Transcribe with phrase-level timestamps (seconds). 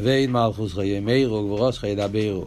[0.00, 2.44] כבד מלכוס חיי מאירו וברוס חיי דברו.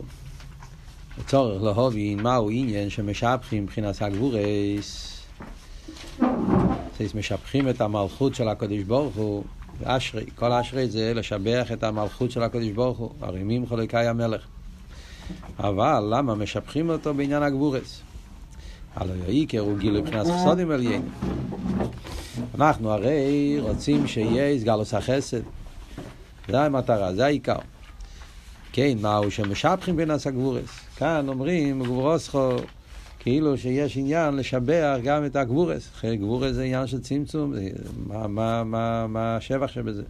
[1.18, 5.07] הצורך להובין מהו עניין שמשבחים מבחינת הגבורס.
[7.15, 9.43] משבחים את המלכות של הקדוש ברוך הוא,
[9.83, 14.41] אשרי, כל אשרי זה לשבח את המלכות של הקדוש ברוך הוא, הרימים חולקי המלך.
[15.59, 18.02] אבל למה משבחים אותו בעניין הגבורס?
[18.95, 21.05] הלא יעיקר הוא גילוי מבחינת חסודים עליינו.
[22.55, 25.41] אנחנו הרי רוצים שיהיה סגלוס החסד.
[26.48, 27.60] זה המטרה, זה העיקר.
[28.72, 30.80] כן, מהו שמשבחים בין הסגבורס.
[30.95, 32.49] כאן אומרים גבורוסכו,
[33.20, 35.90] כאילו שיש עניין לשבח גם את הגבורס.
[36.05, 37.54] גבורס זה עניין של צמצום,
[38.08, 40.04] מה, מה, מה, מה השבח שבזה?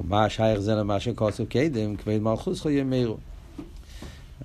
[0.00, 3.16] ומה השייך זה למה שכוסו קדם, כבד מלכוס חיי מאירו.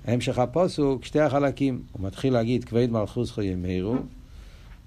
[0.04, 1.82] המשך הפוסוק, שתי החלקים.
[1.92, 3.96] הוא מתחיל להגיד כבד מלכוס חיי מאירו,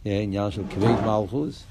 [0.05, 1.63] עניין של כבוד מלכות,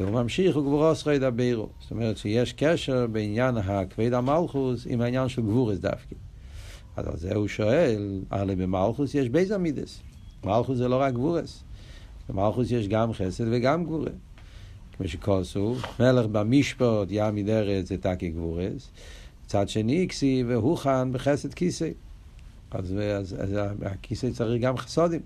[0.00, 1.68] והוא ממשיך וגבורתך ידברו.
[1.80, 6.14] זאת אומרת שיש קשר בעניין הכבוד המלכות עם העניין של גבורות דווקא.
[6.96, 10.00] אז על זה הוא שואל, הרי במלכות יש ב' המידות.
[10.44, 11.64] מלכות זה לא רק גבורות.
[12.28, 14.10] במלכות יש גם חסד וגם גבורה.
[14.96, 18.90] כמו שכתוב, מלך במשפט יעמיד ארץ זה תוקף גבורות.
[19.44, 21.90] מצד שני כתיב והוכן בחסד כיסא.
[22.70, 23.50] אז, אז, אז
[23.82, 25.20] הכיסא צריך גם חסודים.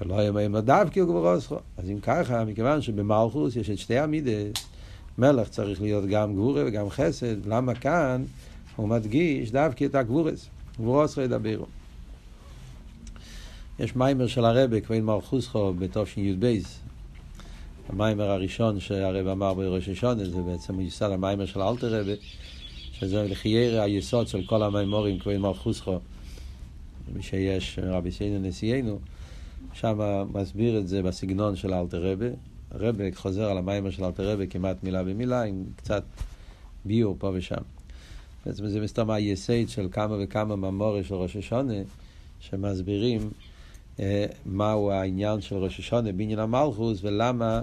[0.00, 1.58] ולא היה מהם דווקא גבורוסכו.
[1.78, 4.66] אז אם ככה, מכיוון שבמלכוס יש את שתי המידס,
[5.18, 8.24] מלך צריך להיות גם גבורה וגם חסד, למה כאן
[8.76, 10.48] הוא מדגיש דווקא את הגבורס,
[10.80, 11.66] גבורוסכו ידברו.
[13.78, 16.58] יש מיימר של הרבה, כבוד מלכוסכו, בתשי"ב,
[17.88, 22.12] המיימר הראשון שהרב אמר בראש השונה, זה בעצם מיוסד המיימר של אלתר רבה,
[22.92, 25.98] שזה לחיירה היסוד של כל המיימורים, כבוד מלכוסכו,
[27.14, 28.98] מי שיש רבי סיינו נשיאנו,
[29.72, 29.98] שם
[30.32, 32.26] מסביר את זה בסגנון של אלתר רבה.
[32.70, 36.02] הרבה חוזר על המיימר של אלתר רבה כמעט מילה במילה, עם קצת
[36.84, 37.62] ביור פה ושם.
[38.46, 41.74] בעצם זה מסתום היסד של כמה וכמה ממורי של ראש השונה,
[42.40, 43.30] שמסבירים
[44.00, 47.60] אה, מהו העניין של ראש השונה בעניין המלכוס ולמה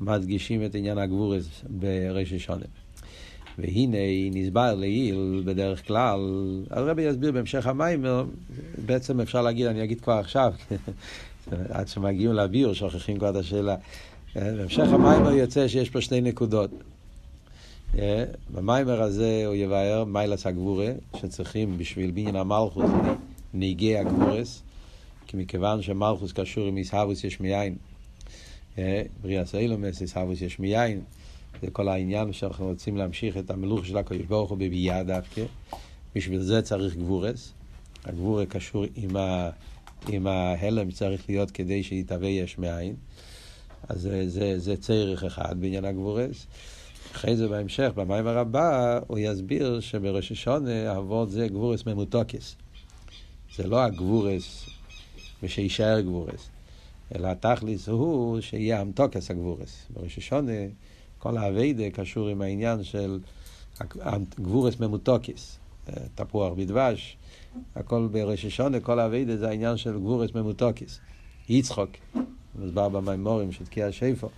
[0.00, 2.64] מדגישים את עניין הגבורס בראש השונה.
[3.58, 3.98] והנה
[4.32, 6.20] נסבר לעיל בדרך כלל,
[6.70, 8.24] הרבי יסביר בהמשך המיימר,
[8.86, 10.52] בעצם אפשר להגיד, אני אגיד כבר עכשיו,
[11.68, 13.76] עד שמגיעים לאוויר שוכחים כבר את השאלה.
[14.34, 16.70] בהמשך המיימר יוצא שיש פה שתי נקודות.
[18.54, 22.90] במיימר הזה הוא יבאר מיילס הגבורה, שצריכים בשביל בניין המלכוס
[23.54, 24.62] נהיגי הגבורס,
[25.26, 27.74] כי מכיוון שמלכוס קשור עם איסהבוס יש מיין.
[29.22, 31.00] בריאס אילומס, איסהבוס יש מיין.
[31.62, 35.42] זה כל העניין שאנחנו רוצים להמשיך את המלוך של הקדוש ברוך הוא בביאה דווקא.
[36.14, 37.52] בשביל זה צריך גבורס.
[38.04, 39.50] הגבורה קשור עם, ה,
[40.08, 42.94] עם ההלם צריך להיות כדי שיתהווה יש מאין.
[43.88, 46.46] אז זה, זה, זה צריך אחד בעניין הגבורס.
[47.12, 52.56] אחרי זה בהמשך, במים הבא, הוא יסביר שבראש השונה אבות זה גבורס ממותוקס.
[53.56, 54.66] זה לא הגבורות
[55.42, 56.48] ושיישאר גבורות,
[57.14, 59.86] אלא התכלית הוא שיהיה המתקת הגבורות.
[59.90, 60.52] בראש השנה
[61.18, 63.20] כל העבודה קשור עם העניין של
[64.40, 65.58] גבורות ממותקות,
[66.14, 67.16] תפוח בדבש,
[67.76, 71.00] הכל בראש השנה, כל העבודה זה העניין של גבורות ממותקות.
[71.48, 71.90] יצחק,
[72.58, 74.28] מוסבר במאמרים של תקיעת שופר,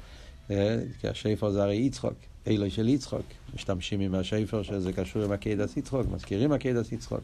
[0.47, 2.15] תקיעת שופר זה הרי יצחק,
[2.47, 3.23] אילו של יצחק,
[3.55, 7.21] משתמשים עם השופר שזה קשור עם עקידת יצחק, מזכירים עקידת יצחק,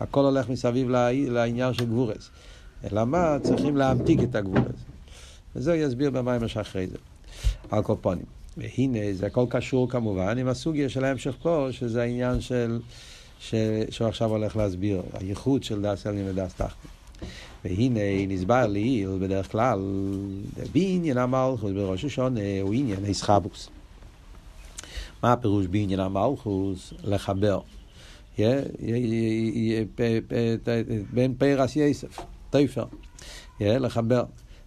[0.00, 0.88] הכל הולך מסביב
[1.28, 2.30] לעניין של גבורס.
[2.84, 3.36] אלא מה?
[3.42, 4.80] צריכים להמתיק את הגבורס.
[5.56, 6.96] וזה יסביר במים שאחרי זה.
[7.70, 8.24] על קופונים.
[8.56, 12.80] והנה, זה הכל קשור כמובן עם הסוגיה של ההמשך פה, שזה העניין של,
[13.40, 13.54] ש,
[13.90, 16.88] שהוא עכשיו הולך להסביר, הייחוד של דס אלין ודס תחתן.
[17.64, 19.80] והנה נסבר לי, בדרך כלל,
[20.72, 23.68] בעניין המלכוס בראש השונה הוא עניין איסחבוס.
[25.22, 26.92] מה הפירוש בעניין המלכוס?
[27.04, 27.60] לחבר.
[31.12, 32.18] בין פרס יסף,
[32.50, 32.84] תפר,
[33.60, 34.24] לחבר.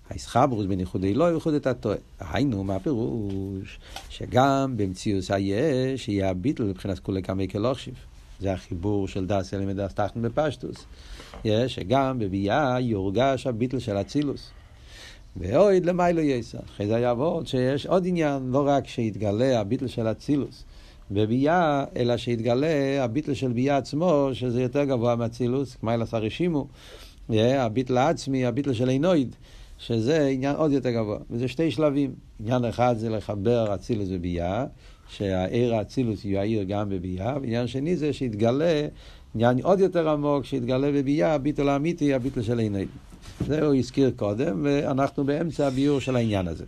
[0.10, 1.98] האיסחברוס בין ייחודי לא ייחוד את הטועה.
[2.20, 3.80] היינו, מה הפירוש?
[4.10, 7.94] שגם במציאות היש, יהיה הביטל מבחינת כולי כמי כלוכשיב.
[8.44, 10.86] זה החיבור של דס אלים ודס תחתן בפשטוס.
[11.46, 14.52] יש שגם בביאה יורגש הביטל של אצילוס.
[15.38, 16.58] ואויד למיילו יסע.
[16.66, 20.64] אחרי זה יעבוד שיש עוד עניין, לא רק שיתגלה הביטל של אצילוס
[21.12, 26.68] בביאה, אלא שיתגלה הביטל של ביאה עצמו, שזה יותר גבוה מאצילוס, אלעס הרשימו,
[27.30, 29.36] הביטל העצמי, הביטל של עינויד.
[29.78, 31.18] שזה עניין עוד יותר גבוה.
[31.32, 32.14] וזה שתי שלבים.
[32.40, 34.66] עניין אחד זה לחבר אצילוס וביאה,
[35.14, 38.88] שהעיר האצילוס יאיר גם בביאה, ועניין שני זה שיתגלה
[39.36, 42.86] עניין עוד יותר עמוק, שיתגלה בביאה, הביטול האמיתי, הביטול של עיני.
[43.48, 46.66] זה הוא הזכיר קודם, ואנחנו באמצע הביור של העניין הזה.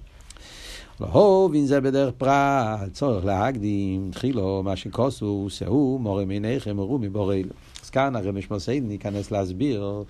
[1.00, 7.46] להובין זה בדרך פרט, צורך להקדים, תחילו, מה שכוסו, שאו, מורה מעיניכם, ורו מבורל.
[7.84, 10.04] אז כאן הרב משמעותיין ניכנס להסביר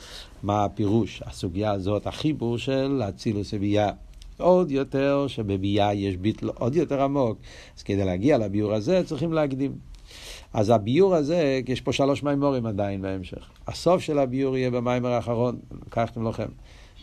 [0.44, 3.92] מה הפירוש, הסוגיה הזאת, החיבור של אצילוס וביאה.
[4.38, 7.38] עוד יותר שבביאה יש ביטל עוד יותר עמוק.
[7.78, 9.76] אז כדי להגיע לביור הזה צריכים להקדים.
[10.54, 13.50] אז הביור הזה, יש פה שלוש מימורים עדיין בהמשך.
[13.68, 16.48] הסוף של הביור יהיה במיימר האחרון, לקחתם לכם.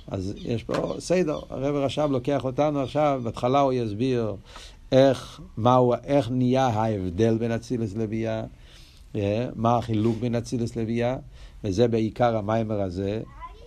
[0.08, 4.35] אז יש פה סדר, הרב רש"ב לוקח אותנו עכשיו, בהתחלה הוא יסביר
[4.93, 8.44] איך, מהו, איך נהיה ההבדל בין אצילס לביאה,
[9.17, 11.17] אה, מה החילוק בין אצילס לביאה,
[11.64, 13.23] וזה בעיקר המיימר הזה,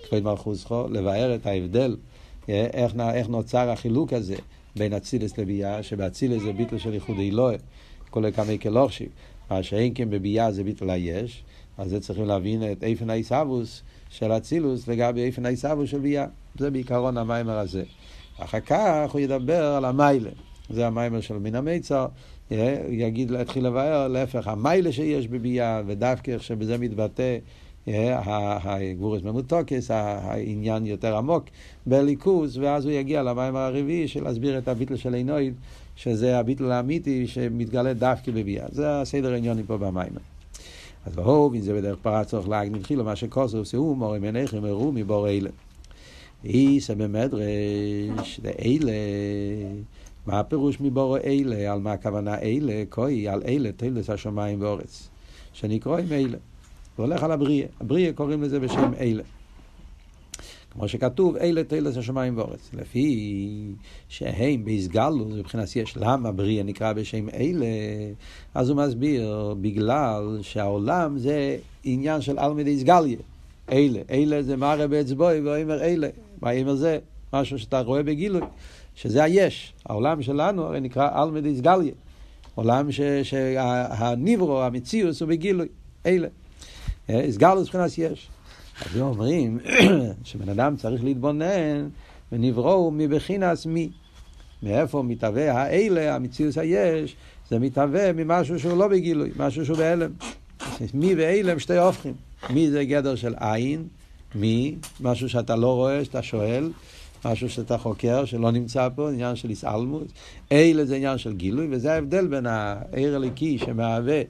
[0.08, 1.96] כבוד מלכוסכו, לבאר את ההבדל,
[2.48, 4.36] איך, איך נוצר החילוק הזה
[4.76, 7.58] בין אצילס לביאה, שבאצילס זה ביטל של ייחוד אלוהי,
[8.10, 9.06] כולל כמי כלוכשי,
[9.52, 11.44] מה שאין כן בביאה זה ביטל היש,
[11.78, 16.26] אז זה צריכים להבין את איפן האיסאוווס של אצילוס לגבי איפן האיסאוווס של ביאה.
[16.60, 17.84] זה בעיקרון המיימר הזה.
[18.40, 20.30] אחר כך הוא ידבר על המיילה.
[20.70, 22.06] זה המיימר של מן המיצר.
[22.90, 27.38] יגיד, יתחיל לבאר, להפך, המיילה שיש בביאה, ודווקא איך שבזה מתבטא
[27.88, 31.44] הגבורס ממותוקס, העניין יותר עמוק
[31.86, 35.54] בליכוז, ואז הוא יגיע למיימר הרביעי של להסביר את הביטל של עינויד,
[35.96, 38.66] שזה הביטל האמיתי שמתגלה דווקא בביאה.
[38.72, 40.22] זה הסדר העניונים פה במיימר.
[41.06, 44.92] אז ואהוב, אם זה בדרך פרץ צורך להגניב תחילו, מה שכוסו, שאו מורים עיניכם הראו
[44.92, 45.50] מבור אלה.
[46.44, 48.92] איסא במדרש, לאלה,
[50.28, 55.10] מה הפירוש מבור אלה, על מה הכוונה אלה, כוי, על אלה, תלס השמיים ואורץ,
[55.54, 56.38] שנקראים אלה.
[56.98, 59.24] זה הולך על הבריאה, הבריאה קוראים לזה בשם אלה.
[60.72, 62.70] כמו שכתוב, אלה תלס השמיים ואורץ.
[62.74, 63.74] לפי
[64.10, 67.66] שהם בהסגלו, זה מבחינת יש, למה בריאה נקרא בשם אלה?
[68.54, 73.18] אז הוא מסביר, בגלל שהעולם זה עניין של אלמדי סגליה.
[73.72, 76.08] אלה, אלה זה מראה באצבעי, ואומר אלה.
[76.42, 77.00] מה אומר זה?
[77.34, 78.42] משהו שאתה רואה בגילוי,
[78.96, 79.74] שזה היש.
[79.86, 81.94] העולם שלנו הרי נקרא אלמדי סגליה.
[82.56, 82.88] עולם
[83.24, 85.68] שהניברו, המציאוס הוא בגילוי.
[86.06, 86.28] אלה.
[87.30, 88.28] סגלוס מבחינת יש.
[88.82, 89.60] אז אומרים
[90.24, 91.88] שבן אדם צריך להתבונן
[92.32, 93.90] ונבראו מבחינס מי.
[94.64, 97.16] מאיפה מתהווה האלה, המציאוס היש,
[97.50, 100.12] זה מתהווה ממשהו שהוא לא בגילוי, משהו שהוא בהלם.
[100.94, 102.14] מי ואלה הם שתי הופכים.
[102.50, 103.88] מי זה גדר של עין,
[104.36, 106.72] מי, משהו שאתה לא רואה, שאתה שואל,
[107.26, 110.08] משהו שאתה חוקר, שלא נמצא פה, עניין של הסעלמות.
[110.52, 114.22] אלה זה עניין של גילוי, וזה ההבדל בין העיר הליקי שמהווה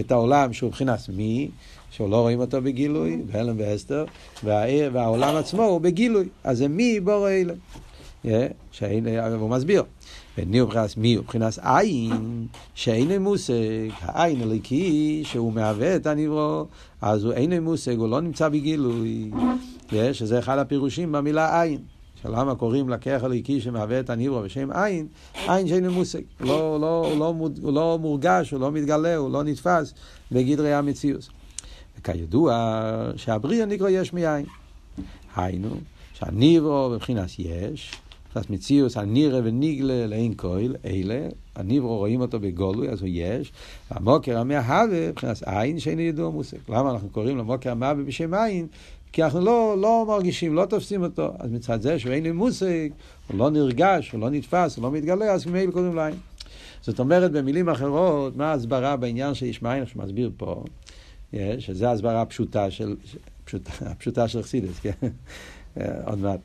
[0.00, 1.48] את העולם שהוא מבחינת מי,
[1.90, 3.56] שהוא לא רואים אותו בגילוי, בהלם
[4.44, 6.28] והעיר, והעולם עצמו הוא בגילוי.
[6.44, 7.54] אז זה מי בור אלה.
[9.38, 9.82] הוא מסביר.
[10.38, 13.54] וני הוא מבחינת מי הוא מבחינת עין, שאין מושג,
[14.00, 16.66] העין הליקי, שהוא מהווה את הנברו,
[17.00, 19.30] אז הוא אין מושג, הוא לא נמצא בגילוי,
[20.12, 21.78] שזה אחד הפירושים במילה עין.
[22.24, 25.06] למה קוראים לכך הליקי שמהווה את הנברו בשם עין,
[25.46, 29.94] עין שאין מושג, לא, לא, לא, הוא לא מורגש, הוא לא מתגלה, הוא לא נתפס
[30.32, 31.30] בגדרי המציאוס.
[32.08, 34.44] וכידוע שהבריאה נקרא יש מאין.
[35.36, 35.68] היינו,
[36.12, 37.92] שהניברו בבחינת יש,
[38.26, 43.52] מבחינת מציאוס, הנירה וניגלה לאין כהל, אלה, הניברו רואים אותו בגולוי, אז הוא יש,
[43.90, 46.56] והמוקר המהווה, מבחינת עין, שאין ידוע מושג.
[46.68, 48.66] למה אנחנו קוראים לו מוקר המהווה בשם עין?
[49.12, 51.32] כי אנחנו לא, לא מרגישים, לא תופסים אותו.
[51.38, 52.88] אז מצד זה שאין לי מושג,
[53.28, 56.14] הוא לא נרגש, הוא לא נתפס, הוא לא מתגלה, אז ממילא קוראים לו עין.
[56.82, 60.64] זאת אומרת, במילים אחרות, מה ההסברה בעניין של ישמעאל שמסביר פה?
[61.58, 62.96] שזה ההסברה הפשוטה של,
[63.44, 65.08] פשוטה, הפשוטה של חסידס, כן?
[66.04, 66.40] עוד מעט,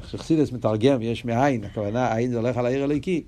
[0.00, 3.24] חסידס מתרגם, יש מאין, הכוונה, עין זה הולך על העיר הליקי.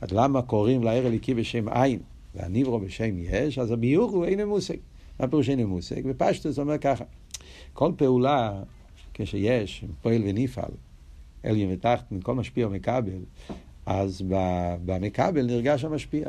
[0.00, 1.98] אז למה קוראים לעיר הליקי בשם עין,
[2.34, 3.58] והניברו בשם יש?
[3.58, 4.76] אז הביור הוא אין מושג.
[5.20, 6.02] מה פירוש אין מושג?
[6.04, 7.04] ופשטוס אומר ככה,
[7.72, 8.62] כל פעולה,
[9.14, 10.70] כשיש פועל ונפעל,
[11.44, 13.20] אליין ותחתן, כל משפיע ומקבל,
[13.86, 14.22] אז
[14.84, 16.28] במקבל נרגש המשפיע.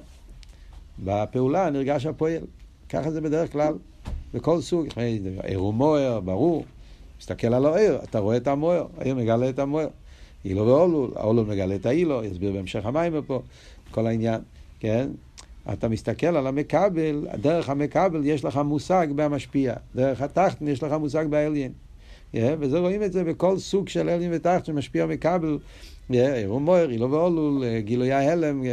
[1.04, 2.44] בפעולה נרגש הפועל.
[2.90, 3.74] ככה זה בדרך כלל,
[4.34, 4.88] בכל סוג.
[5.44, 6.66] ער הוא מוער, ברור.
[7.20, 9.88] מסתכל על הער, אתה רואה את המוער, הער מגלה את המוער.
[10.46, 13.42] אילו ואולול, האולול מגלה את האילו, יסביר בהמשך המים פה,
[13.92, 14.42] כל העניין,
[14.80, 15.10] כן?
[15.74, 21.26] אתה מסתכל על המקבל, דרך המקבל יש לך מושג במשפיע, דרך התחתן יש לך מושג
[21.30, 21.72] באליין.
[22.34, 25.58] Yeah, וזה רואים את זה בכל סוג של אליין ותחת שמשפיע מקבל,
[26.10, 28.64] עירום מויר, אילו ואולול, גילוי ההלם,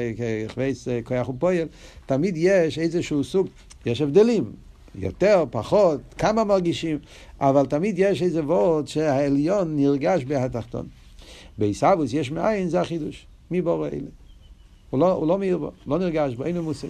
[0.49, 1.69] חווייס כוח ופועל,
[2.07, 3.49] תמיד יש איזשהו סוג,
[3.87, 4.53] יש הבדלים,
[4.95, 6.99] יותר, פחות, כמה מרגישים,
[7.41, 10.87] אבל תמיד יש איזה וורד שהעליון נרגש בהתחתון.
[11.59, 13.27] בעיסאוויס יש מאין, זה החידוש.
[13.51, 14.11] מי בורא אלה?
[14.91, 16.89] הוא לא, הוא לא מאיר בו, לא נרגש בו, אין לו מושג.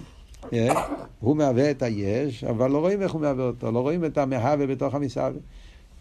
[1.19, 4.67] הוא מהווה את היש, אבל לא רואים איך הוא מהווה אותו, לא רואים את המהווה
[4.67, 5.39] בתוך המסעווה.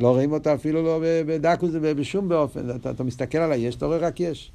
[0.00, 2.70] לא רואים אותו אפילו לא בדקוס ובשום באופן.
[2.70, 4.50] אתה, אתה מסתכל על היש, אתה רואה רק יש.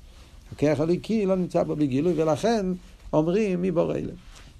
[0.53, 2.65] הכיח הליקי לא נמצא בו בגילוי, ולכן
[3.13, 4.11] אומרים מי בורא אלה.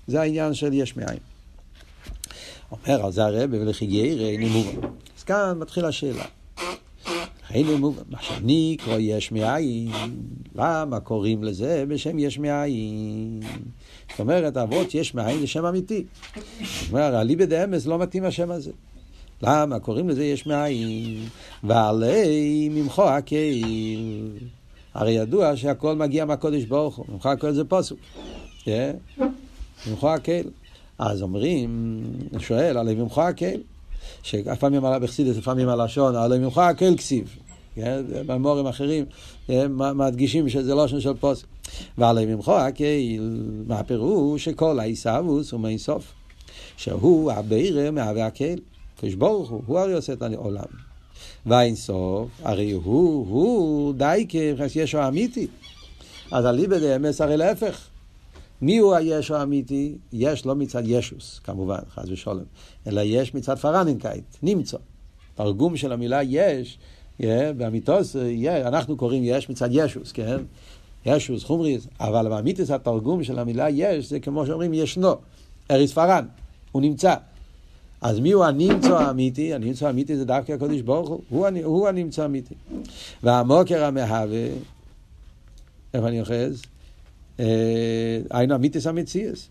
[0.07, 1.17] זה העניין של יש מאין.
[2.71, 4.88] אומר על זה הרב, ירא איני מובן.
[5.17, 6.25] אז כאן מתחילה השאלה.
[7.53, 9.91] איני מובן, מה שאני קורא יש מאין,
[10.55, 13.39] למה קוראים לזה בשם יש מאין?
[14.11, 16.05] זאת אומרת, אבות יש מאין זה שם אמיתי.
[16.81, 18.71] זאת אומרת, אליבא דאמס לא מתאים השם הזה.
[19.41, 19.79] למה?
[19.79, 21.25] קוראים לזה יש מאין,
[21.63, 24.31] ועלי ממחו הקהיל.
[24.93, 27.99] הרי ידוע שהכל מגיע מהקודש ברוך הוא, ממחו הקהיל זה פוסוק.
[28.63, 28.95] כן?
[29.88, 30.49] ממחו הקהיל.
[31.00, 32.01] אז אומרים,
[32.39, 33.62] שואל, עלי ממחו הקהיל.
[34.24, 37.36] שלפעמים על בחסידס, לפעמים על לשון, עלי ממחו הקהיל כסיב.
[37.75, 38.03] כן?
[38.25, 39.06] במורים אחרים
[39.70, 41.46] מדגישים שזה לא שם של פוסק.
[41.98, 44.46] ועלי ממחו הקהיל, מה הפירוש?
[44.46, 46.13] שכל העיסאוווס הוא מאיסוף.
[46.77, 48.60] שהוא הבירה מהווה הקהיל.
[48.96, 50.63] הקדוש ברוך הוא, הוא הרי עושה את העולם.
[51.46, 55.48] והאינסוף, הרי הוא, הוא די כישו אמיתי.
[56.32, 57.88] אז אליבא דאמס הרי להפך.
[58.62, 59.98] מי הוא הישו האמיתי?
[60.13, 62.44] יש לא מצד ישוס, כמובן, חס ושלום,
[62.88, 64.78] אלא יש מצד פרנינקייט, נמצא.
[65.36, 66.78] תרגום של המילה יש,
[67.58, 68.16] באמיתוס,
[68.66, 70.38] אנחנו קוראים יש מצד ישוס, כן?
[71.06, 75.13] ישוס, חומריס, אבל באמיתוס התרגום של המילה יש, זה כמו שאומרים ישנו,
[75.72, 76.25] אריס פרן,
[76.72, 77.16] הוא נמצא.
[78.01, 79.54] אז מי הוא הנמצא האמיתי?
[79.54, 82.56] הנמצא האמיתי זה דווקא הקדוש ברוך הוא, הוא הנמצא האמיתי.
[83.24, 84.48] והמוקר המהווה,
[85.94, 86.62] איפה אני אוחז?
[87.39, 87.46] אה,
[88.31, 89.48] היינו אמיתיס המציאס.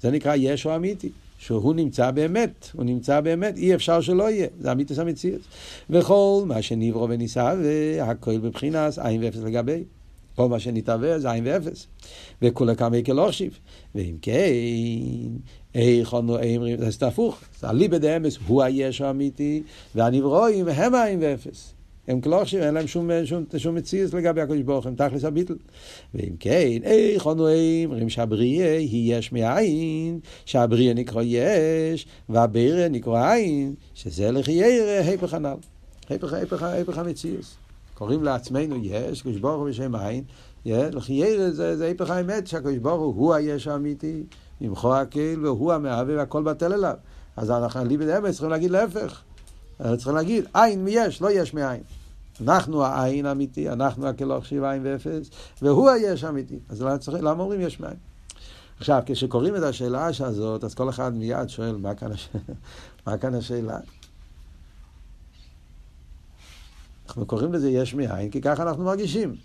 [0.00, 1.10] זה נקרא ישו אמיתי.
[1.38, 5.40] שהוא נמצא באמת, הוא נמצא באמת, אי אפשר שלא יהיה, זה אמיתיס המציאס.
[5.90, 9.82] וכל מה שנברו ונישא, והכל בבחינס, עין ואפס לגבי.
[10.36, 11.86] כל מה שנתהווה זה עין ואפס.
[12.42, 13.58] וכולי כמה כלוכשיב.
[13.94, 14.52] ואם כן,
[15.74, 19.62] איך אנו אמרים, זה הפוך, אליבא דאמס הוא היש האמיתי,
[19.94, 21.72] והנברואים הם עין ואפס.
[22.08, 25.54] הם כלוכשיב, אין להם שום, שום, שום מציאות לגבי הקדוש ברוך הם תכלס הביטל.
[26.14, 27.48] ואם כן, איך אנו
[27.84, 35.34] אומרים שהבריאה היא יש מאין, שהבריאה נקרא יש, והבירה נקרא עין, שזה לכי ירא, היפך
[35.34, 35.56] הנ"ל.
[36.08, 37.44] היפך, היפך, היפך המציאות.
[37.94, 40.24] קוראים לעצמנו יש, קדוש ברוך הוא בשם עין,
[40.66, 44.22] לכי ירא זה, זה היפך האמת, שהקדוש ברוך הוא היש האמיתי.
[44.60, 46.94] ממחו הקהיל והוא המהווה והכל בטל אליו.
[47.36, 49.22] אז אנחנו, ליבד אמס, צריכים להגיד להפך.
[49.78, 51.82] צריכים להגיד, עין מיש, לא יש מאין.
[52.40, 55.30] אנחנו העין האמיתי, אנחנו הכלוך שיב עין ואפס,
[55.62, 56.58] והוא היש האמיתי.
[56.68, 57.96] אז למה אומרים יש מאין?
[58.78, 62.28] עכשיו, כשקוראים את השאלה הזאת, אז כל אחד מיד שואל, מה כאן, הש...
[63.06, 63.78] מה כאן השאלה?
[67.06, 69.36] אנחנו קוראים לזה יש מאין, כי ככה אנחנו מרגישים.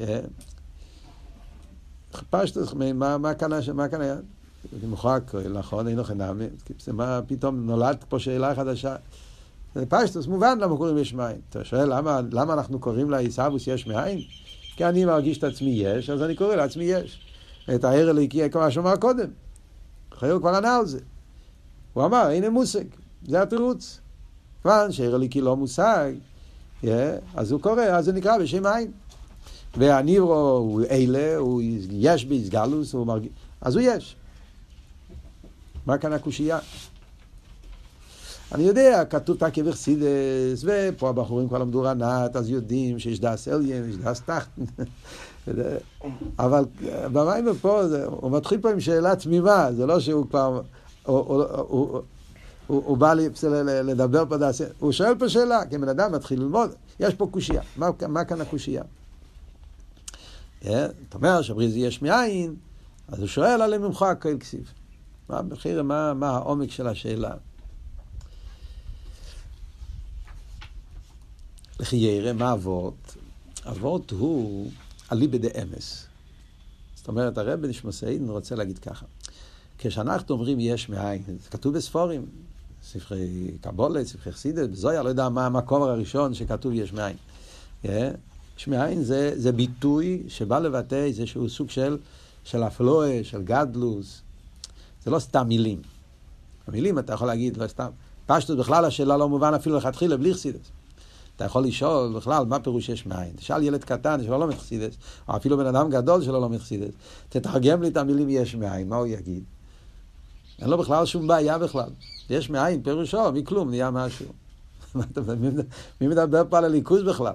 [0.00, 0.20] אה?
[2.30, 3.52] פשטוס, מה, מה כאן
[4.00, 4.16] היה?
[4.88, 6.44] מוחק, נכון, אינו חינמי,
[6.92, 8.96] מה פתאום נולד פה שאלה חדשה?
[9.74, 11.36] זה פשטוס, מובן למה קוראים יש מאין.
[11.50, 14.20] אתה שואל למה, למה אנחנו קוראים לעיסאוווס יש מאין?
[14.76, 17.20] כי אני מרגיש את עצמי יש, אז אני קורא לעצמי יש.
[17.74, 19.28] את הער הליקי, כמו שאמר קודם.
[20.14, 20.98] חיוב כבר ענה על זה.
[21.92, 22.84] הוא אמר, הנה מושג,
[23.28, 24.00] זה התירוץ.
[24.62, 26.12] כיוון שער הליקי לא מושג,
[26.82, 26.86] yeah,
[27.34, 28.90] אז הוא קורא, אז זה נקרא בשם עין.
[29.76, 34.16] והניברו הוא אלה, הוא יש באיסגלוס, הוא מרגיש, אז הוא יש.
[35.88, 36.58] מה כאן הקושייה?
[38.52, 43.90] אני יודע, כתוב תקי וחסידס, ופה הבחורים כבר למדו רנת, אז יודעים שיש דס אליין,
[43.90, 44.48] יש דס תחת.
[46.38, 46.64] אבל
[47.12, 50.60] במים פה, הוא מתחיל פה עם שאלה תמימה, זה לא שהוא כבר,
[51.02, 52.00] הוא, הוא, הוא,
[52.66, 53.14] הוא, הוא בא
[53.64, 57.62] לדבר פה דס, הוא שואל פה שאלה, כי בן אדם מתחיל ללמוד, יש פה קושייה,
[57.76, 58.82] מה, מה כאן הקושייה?
[60.60, 60.78] אתה
[61.14, 62.54] אומר שבריזי יש מאין,
[63.08, 64.77] אז הוא שואל עליהם ממך הכל כסיב.
[65.28, 67.34] מה המחיר, מה, מה העומק של השאלה?
[71.80, 73.16] לכי ירא, מה אבות?
[73.66, 74.70] אבות הוא
[75.12, 76.06] אליבא דאמס.
[76.94, 79.06] זאת אומרת, הרב בנשמוסיין רוצה להגיד ככה.
[79.78, 82.26] כשאנחנו אומרים יש מאין, זה כתוב בספורים,
[82.82, 87.16] ספרי קבולת, ספרי חסידת, בזויה, לא יודע מה המקום הראשון שכתוב יש מאין.
[87.84, 91.98] יש מאין זה, זה ביטוי שבא לבטא איזשהו סוג של,
[92.44, 94.22] של אפלואה, של גדלוס.
[95.08, 95.82] זה לא סתם מילים.
[96.66, 97.88] המילים אתה יכול להגיד, לא סתם.
[98.26, 100.70] פשטות בכלל השאלה לא מובן אפילו לכתחילה בלי חסידס.
[101.36, 103.32] אתה יכול לשאול בכלל מה פירוש יש מאין.
[103.36, 104.94] תשאל ילד קטן שלא לומד חסידס,
[105.28, 106.94] או אפילו בן אדם גדול שלא לומד חסידס.
[107.28, 109.44] תתרגם לי את המילים יש מאין, מה הוא יגיד?
[110.58, 111.90] אין לו בכלל שום בעיה בכלל.
[112.30, 114.26] יש מאין, פירושו, מכלום נהיה משהו.
[116.00, 117.34] מי מדבר פה על הליכוז בכלל?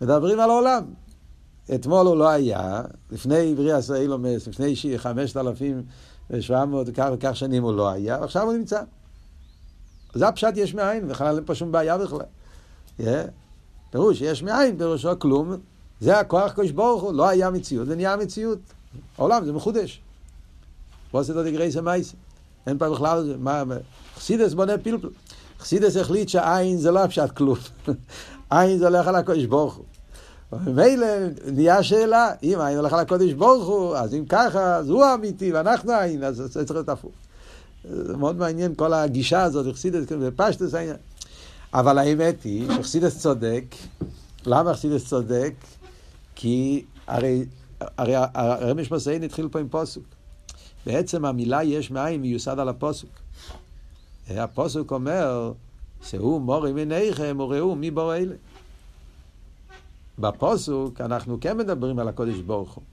[0.00, 0.84] מדברים על העולם.
[1.74, 5.82] אתמול הוא לא היה, לפני בריאה אילומס, לפני חמשת אלפים
[6.30, 8.82] ושבע מאות וכך וכך שנים הוא לא היה, ועכשיו הוא נמצא.
[10.14, 12.20] זה הפשט יש מאין, בכלל אין פה שום בעיה בכלל.
[13.00, 13.04] Yeah.
[13.90, 15.52] פירוש יש מאין, פירושו כלום,
[16.00, 18.58] זה הכוח קדוש ברוך הוא, לא היה מציאות, זה נהיה מציאות.
[19.18, 20.00] העולם זה מחודש.
[21.14, 22.14] ועושה את הדגרייס המייס.
[22.66, 23.62] אין פה בכלל, מה,
[24.16, 25.08] חסידס בונה פלפל.
[25.60, 27.58] חסידס החליט שהעין זה לא הפשט כלום.
[28.50, 29.84] עין זה הולך על הקודש ברוך הוא.
[30.52, 31.06] ומילא
[31.52, 35.52] נהיה שאלה, אם העין הולך על הקודש ברוך הוא, אז אם ככה, אז הוא האמיתי
[35.52, 37.12] ואנחנו העין, אז זה צריך להיות הפוך.
[37.90, 40.96] זה מאוד מעניין כל הגישה הזאת, חסידס, ופשטוס העניין.
[41.74, 43.64] אבל האמת היא שחסידס צודק.
[44.46, 45.54] למה חסידס צודק?
[46.34, 47.44] כי הרי,
[47.98, 50.04] הרמש מסעין התחיל פה עם פוסוק.
[50.86, 53.10] בעצם המילה יש מאין מיוסד על הפוסוק.
[54.30, 55.52] הפוסוק אומר,
[56.02, 58.34] שהוא מורי מניכם וראו מי בורא אלה.
[60.18, 62.84] בפוסוק אנחנו כן מדברים על הקודש ברוך הוא.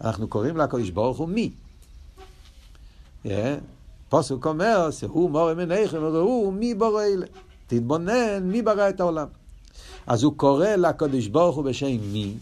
[0.00, 1.50] אנחנו קוראים לקודש ברוך הוא מי.
[3.24, 3.28] Yeah.
[4.08, 7.26] פוסוק אומר, שהוא מורי מניכם וראו מי בורא אלה.
[7.66, 9.26] תתבונן מי ברא את העולם.
[10.06, 12.34] אז הוא קורא לקודש ברוך הוא בשם מי,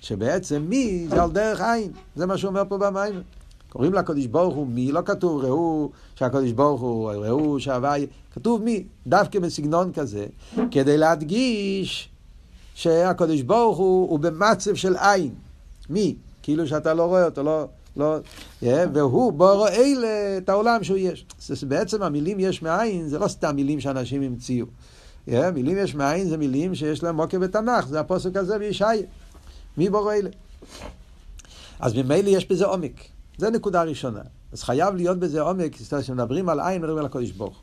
[0.00, 1.92] שבעצם מי זה על דרך עין.
[2.16, 3.22] זה מה שהוא אומר פה במים.
[3.68, 8.84] קוראים לקדוש ברוך הוא מי, לא כתוב ראו שהקדוש ברוך הוא, ראו שהוואי, כתוב מי,
[9.06, 10.26] דווקא בסגנון כזה,
[10.70, 12.08] כדי להדגיש
[12.76, 15.34] שהקדוש ברוך הוא הוא במצב של עין.
[15.90, 16.16] מי?
[16.42, 17.66] כאילו שאתה לא רואה אותו, לא...
[17.96, 18.18] לא,
[18.62, 21.26] yeah, והוא בורא אלה את העולם שהוא יש.
[21.38, 24.66] זה בעצם המילים יש מאין, זה לא סתם מילים שאנשים המציאו.
[25.28, 29.06] Yeah, מילים יש מאין זה מילים שיש להם מוקר בתנ"ך, זה הפוסק הזה בישעיה.
[29.76, 30.30] מי בורא אלה?
[31.80, 33.00] אז ממילא יש בזה עומק.
[33.38, 34.20] זה נקודה ראשונה.
[34.52, 37.62] אז חייב להיות בזה עומק, כשמדברים על עין, מדברים על הקודש ברוך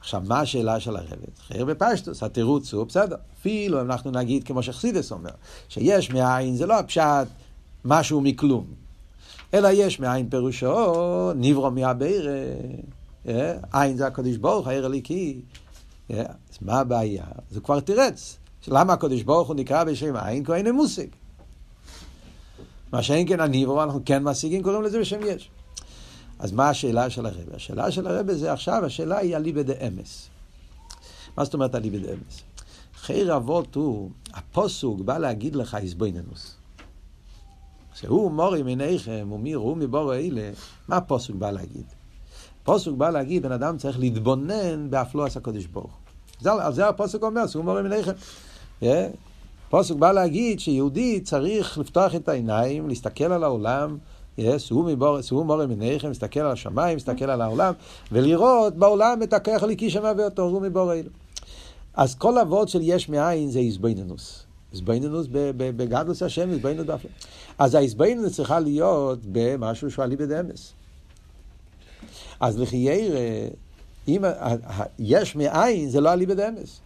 [0.00, 1.38] עכשיו, מה השאלה של הרבת?
[1.46, 3.16] חייר בפשטוס, התירוץ הוא בסדר.
[3.40, 5.30] אפילו אם אנחנו נגיד, כמו שחסידס אומר,
[5.68, 7.26] שיש מאין, זה לא הפשט
[7.84, 8.64] משהו מכלום.
[9.54, 12.32] אלא יש מאין פירושו, נברו מהבירה.
[13.28, 13.56] אה?
[13.72, 15.40] עין זה הקודש ברוך, העיר הליקי.
[16.10, 16.20] אה?
[16.20, 17.24] אז מה הבעיה?
[17.50, 18.36] זה כבר תירץ.
[18.68, 20.44] למה הקודש ברוך הוא נקרא בשם עין?
[20.44, 21.06] כי אין מושג.
[22.92, 25.50] מה שאין כן הניברו, אנחנו כן משיגים, קוראים לזה בשם יש.
[26.38, 27.54] אז מה השאלה של הרב?
[27.54, 30.28] השאלה של הרב זה עכשיו, השאלה היא אליבא דאמס.
[31.36, 32.42] מה זאת אומרת אליבא דאמס?
[32.94, 36.54] חיר אבות הוא, הפוסוק בא להגיד לך איזבויננוס.
[37.94, 40.50] שהוא מורי מניכם ומי ראו מבורו אלה,
[40.88, 41.84] מה הפוסוק בא להגיד?
[42.62, 45.98] הפוסוק בא להגיד, בן אדם צריך להתבונן באפלואס הקודש ברוך.
[46.44, 48.12] על זה הפוסק אומר, שהוא מורי מניכם.
[48.82, 48.86] Yeah.
[49.70, 53.98] פוסק בא להגיד שיהודי צריך לפתוח את העיניים, להסתכל על העולם,
[55.20, 57.74] שאו מורה מניכם, להסתכל על השמיים, להסתכל על העולם,
[58.12, 61.10] ולראות בעולם את הכוח הליקי שמהווה אותו, הוא מבור אלו.
[61.94, 64.44] אז כל אבות של יש מאין זה איזבנינוס.
[64.72, 67.10] איזבנינוס בגדלוס השם, איזבנינוס באפלה.
[67.58, 70.72] אז האיזבנינוס צריכה להיות במשהו שהוא אליבא דאמס.
[72.40, 73.48] אז לחיירא,
[74.08, 74.24] אם
[74.98, 76.80] יש מאין זה לא אליבא דאמס.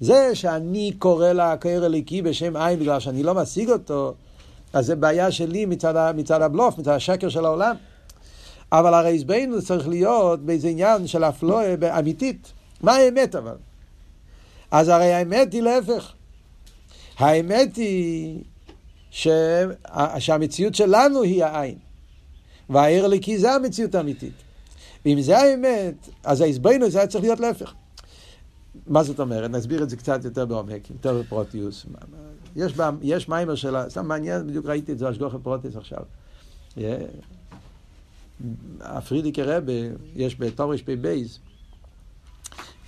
[0.00, 4.14] זה שאני קורא לקר אליקי בשם עין בגלל שאני לא משיג אותו,
[4.72, 7.76] אז זה בעיה שלי מצד, מצד הבלוף, מצד השקר של העולם.
[8.72, 12.52] אבל הרי עזבנו צריך להיות באיזה עניין של אפלואה אמיתית.
[12.80, 13.56] מה האמת אבל?
[14.70, 16.12] אז הרי האמת היא להפך.
[17.18, 18.40] האמת היא
[19.10, 19.28] ש...
[20.18, 21.78] שהמציאות שלנו היא העין.
[22.70, 24.32] והעיר הליקי זה המציאות האמיתית.
[25.04, 27.74] ואם זה האמת, אז העזבנו זה היה צריך להיות להפך.
[28.86, 29.50] מה זאת אומרת?
[29.50, 31.86] נסביר את זה קצת יותר בעומק, יותר בפרוטיוס.
[32.56, 36.02] יש, בה, יש מיימר של, סתם מעניין, בדיוק ראיתי את זה, אשגוחי פרוטיוס עכשיו.
[38.80, 39.72] הפרידיקי רבה,
[40.14, 41.38] יש בתורש פי בייז,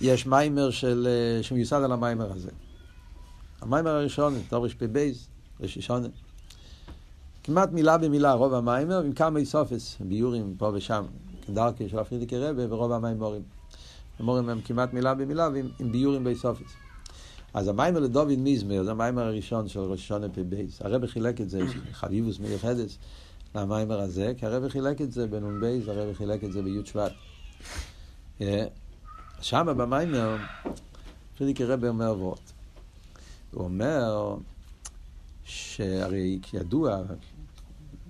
[0.01, 1.07] יש מיימר של,
[1.41, 2.49] שמיוסד על המיימר הזה.
[3.61, 5.27] המיימר הראשון, תורש פי בייז,
[5.61, 6.07] רשישונה.
[7.43, 11.05] כמעט מילה במילה, רוב המיימר, עם כמה איסופס, ביורים פה ושם,
[11.47, 13.41] כדרכי של הפרידיקי רבה ורוב המיימורים.
[14.21, 16.71] אמורים הם כמעט מילה במילה ועם עם ביורים בייסופיס.
[17.53, 20.81] אז המיימר לדוד מיזמר, זה המיימר הראשון של ראש השונה פ"בייס.
[20.81, 21.59] הרב חילק את זה,
[21.91, 22.97] חביבוס מיוחדס,
[23.55, 27.11] למיימר הזה, כי הרב חילק את זה בנ"ב, הרב חילק את זה בי' שבט.
[28.41, 28.65] אה,
[29.41, 30.37] שם במיימר,
[31.37, 32.51] פרידיק הרב אומר וורט.
[33.51, 34.35] הוא אומר
[35.43, 37.01] שהרי ידוע,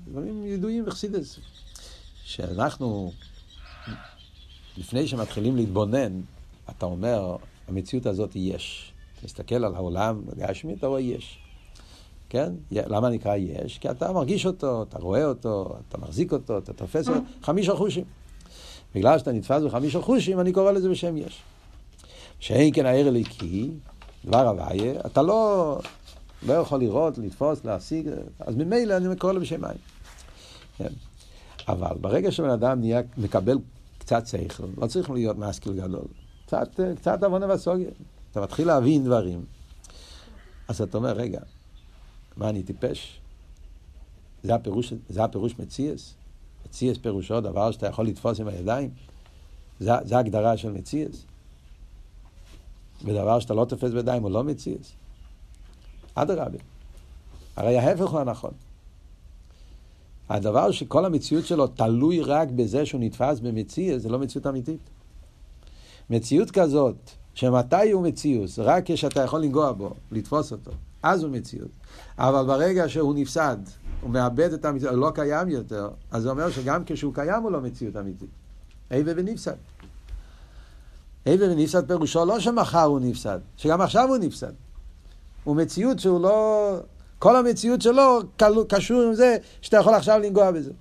[0.07, 1.39] דברים ידועים בחסידס,
[2.23, 3.11] שאנחנו
[4.77, 6.21] לפני שמתחילים להתבונן,
[6.69, 7.35] אתה אומר,
[7.67, 8.90] המציאות הזאת יש.
[9.23, 11.39] מסתכל על העולם הגשמי, אתה רואה יש.
[12.29, 12.53] כן?
[12.71, 13.77] למה נקרא יש?
[13.77, 18.03] כי אתה מרגיש אותו, אתה רואה אותו, אתה מחזיק אותו, אתה תופס אותו, חמישה חושים.
[18.95, 21.41] בגלל שאתה נתפס בחמישה חושים, אני קורא לזה בשם יש.
[22.39, 23.71] שאין כן הער אליקי,
[24.25, 25.79] דבר הוויה, אתה לא,
[26.47, 29.77] לא יכול לראות, לתפוס, להשיג, אז ממילא אני קורא לו בשם מים.
[30.77, 30.93] כן.
[31.67, 33.57] אבל ברגע שבן אדם נהיה, מקבל
[33.97, 36.05] קצת שכל, לא צריך להיות משכיל גדול.
[36.45, 37.89] קצת, קצת עוונה וסוגיה.
[38.31, 39.45] אתה מתחיל להבין דברים.
[40.67, 41.39] אז אתה אומר, רגע,
[42.37, 43.19] מה, אני טיפש?
[44.43, 46.13] זה הפירוש, זה הפירוש מציאס?
[46.65, 48.89] מציאס פירושו דבר שאתה יכול לתפוס עם הידיים?
[49.79, 51.25] זה, זה הגדרה של מציאס?
[53.05, 54.91] ודבר שאתה לא תופס בידיים הוא לא מציאס?
[56.15, 56.57] אדרבה.
[57.55, 58.53] הרי ההפך הוא הנכון.
[60.29, 64.89] הדבר שכל המציאות שלו תלוי רק בזה שהוא נתפס במציאות, זה לא מציאות אמיתית.
[66.09, 67.11] מציאות כזאת,
[67.41, 68.49] שמתי הוא מציאות?
[68.57, 70.71] רק כשאתה יכול לנגוע בו, לתפוס אותו,
[71.03, 71.69] אז הוא מציאות.
[72.17, 73.57] אבל ברגע שהוא נפסד,
[74.01, 77.51] הוא מאבד את המציאות, הוא לא קיים יותר, אז זה אומר שגם כשהוא קיים הוא
[77.51, 78.29] לא מציאות אמיתית.
[78.91, 79.55] איבה ונפסד.
[81.25, 84.53] איבה ונפסד פירושו לא שמחר הוא נפסד, שגם עכשיו הוא נפסד.
[85.43, 86.77] הוא מציאות שהוא לא...
[87.19, 88.19] כל המציאות שלו
[88.67, 90.71] קשור עם זה שאתה יכול עכשיו לנגוע בזה.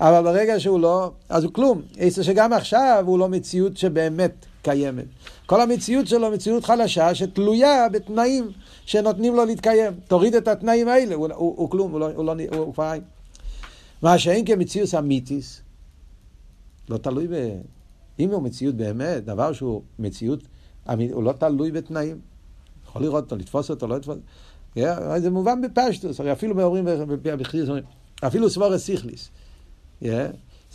[0.00, 1.82] אבל ברגע שהוא לא, אז הוא כלום.
[2.08, 5.04] זה שגם עכשיו הוא לא מציאות שבאמת קיימת.
[5.46, 8.50] כל המציאות שלו מציאות חלשה שתלויה בתנאים
[8.86, 9.92] שנותנים לו להתקיים.
[10.08, 13.02] תוריד את התנאים האלה, הוא, הוא, הוא כלום, הוא, לא, הוא, לא, הוא כבר אין.
[14.02, 15.60] מה שאין כמציאות אמיתיס,
[16.88, 17.32] לא תלוי ב...
[18.18, 20.40] אם הוא מציאות באמת, דבר שהוא מציאות,
[21.12, 22.18] הוא לא תלוי בתנאים.
[22.88, 24.16] יכול לראות אותו, לתפוס אותו, לא לתפוס.
[24.78, 26.88] Yeah, זה מובן בפשטוס, הרי אפילו אומרים
[28.26, 29.28] אפילו סבורס סיכליס.
[30.02, 30.06] Yeah,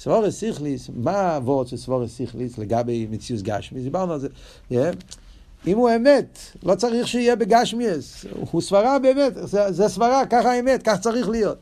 [0.04, 3.82] סבורס סיכליס, מה הוורד של סבורס סיכליס לגבי מציאות גשמי?
[3.82, 4.28] דיברנו על זה.
[4.72, 4.76] Yeah.
[5.68, 8.26] אם הוא אמת, לא צריך שיהיה בגשמיאס.
[8.52, 11.58] הוא סברה באמת, זה, זה סברה, ככה האמת, כך צריך להיות.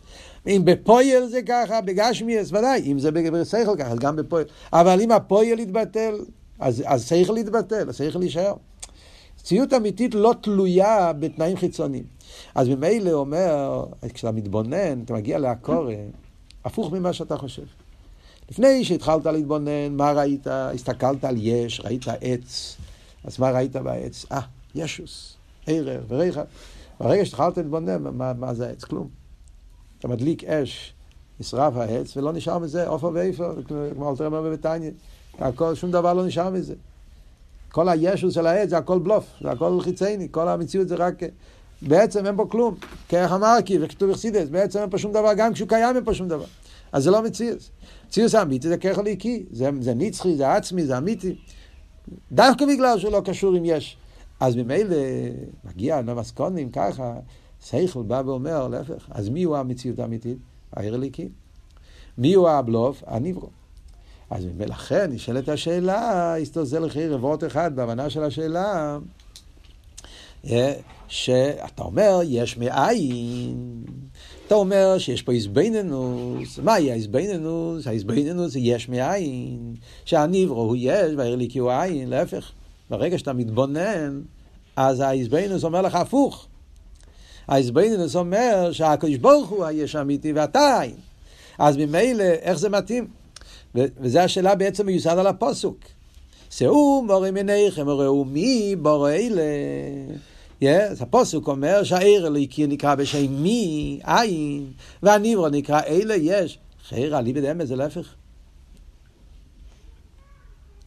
[0.48, 4.48] אם בפויל זה ככה, בגשמיאס, ודאי, אם זה בשכל ככה, אז גם בפויל.
[4.74, 6.16] אבל אם הפויל יתבטל,
[6.60, 8.54] אז, אז שכל יתבטל, השכל יישאר.
[9.44, 12.04] ציות אמיתית לא תלויה בתנאים חיצוניים.
[12.56, 15.96] אז ממילא אומר, כשאתה מתבונן, אתה מגיע לעקורת,
[16.66, 17.64] הפוך ממה שאתה חושב.
[18.52, 20.48] לפני שהתחלת להתבונן, מה ראית?
[20.48, 22.78] הסתכלת על יש, ראית עץ,
[23.24, 24.26] אז מה ראית בעץ?
[24.32, 24.42] אה,
[24.76, 25.36] ישוס,
[25.68, 26.44] ערר וריחה.
[27.00, 28.84] ברגע שהתחלת להתבונן, מה, מה זה העץ?
[28.84, 29.08] כלום.
[30.00, 30.94] אתה מדליק אש,
[31.40, 33.56] נשרף העץ, ולא נשאר מזה עופר ואיפר,
[33.94, 34.92] כמו אלתר אומר בביתניה.
[35.40, 36.74] הכל, שום דבר לא נשאר מזה.
[37.72, 41.24] כל הישוס של העץ זה הכל בלוף, זה הכל חיצייני, כל המציאות זה רק...
[41.82, 42.76] בעצם אין בו כלום.
[43.10, 46.28] כרך אמרקי וכתוב אכסידס, בעצם אין פה שום דבר, גם כשהוא קיים אין פה שום
[46.28, 46.46] דבר.
[46.92, 47.70] אז זה לא מציאס.
[48.10, 51.36] מציאס האמיתי זה כרך הליקי, זה, זה נצחי, זה עצמי, זה אמיתי.
[52.32, 53.98] דווקא בגלל שהוא לא קשור עם יש.
[54.40, 54.96] אז ממילא
[55.64, 57.14] מגיע למסקונים ככה,
[57.66, 60.38] שכל בא ואומר, להפך, אז מי הוא המציאות האמיתית?
[60.74, 61.30] העיר הליקי.
[62.18, 63.04] מי הוא הבלוף?
[63.08, 63.50] הניברו.
[64.30, 68.98] אז לכן נשאלת השאלה, הסתוזל לכי רבות אחד בהבנה של השאלה,
[70.50, 70.74] אה,
[71.08, 73.84] שאתה אומר, יש מאין.
[74.50, 77.88] אתה אומר שיש פה איזבנינוס, מהי האיזבנינוס?
[77.88, 82.52] האיזבנינוס זה יש מאין, שהניברו הוא יש והעיר לי כי הוא עין, להפך.
[82.90, 84.22] ברגע שאתה מתבונן,
[84.76, 86.48] אז האיזבנינוס אומר לך הפוך.
[87.48, 90.96] האיזבנינוס אומר שהקדוש ברוך הוא היש אמיתי ואתה עין.
[91.60, 93.08] אז ממילא, איך זה מתאים?
[93.76, 95.78] וזו השאלה בעצם מיוסד על הפוסוק.
[96.50, 99.42] שאו מורים עיניכם, וראו מי בורא אלה.
[100.68, 104.72] אז הפוסוק אומר שהעיר אלוהיקי נקרא בשם מי, עין,
[105.04, 106.60] והניברו נקרא אלה יש.
[106.88, 108.14] חיר עלי בדמה זה להפך.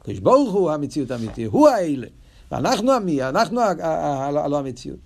[0.00, 2.06] הקדוש ברוך הוא המציאות האמיתית, הוא האלה.
[2.50, 4.98] ואנחנו המי, אנחנו הלא המציאות.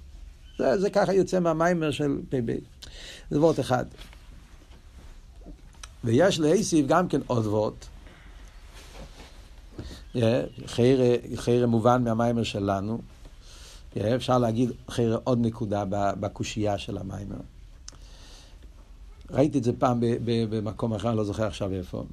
[0.59, 2.57] זה, ככה יוצא מהמיימר של פ"ב.
[3.31, 3.85] זה וורט אחד.
[6.05, 7.87] ויש להוסיף גם כן עוד וורט.
[11.37, 13.01] חיר מובן מהמיימר שלנו.
[14.01, 14.71] אפשר להגיד
[15.25, 15.85] עוד נקודה
[16.21, 17.41] בקושייה של המיימר.
[19.31, 22.05] ראיתי את זה פעם במקום אחר, אני לא זוכר עכשיו איפה,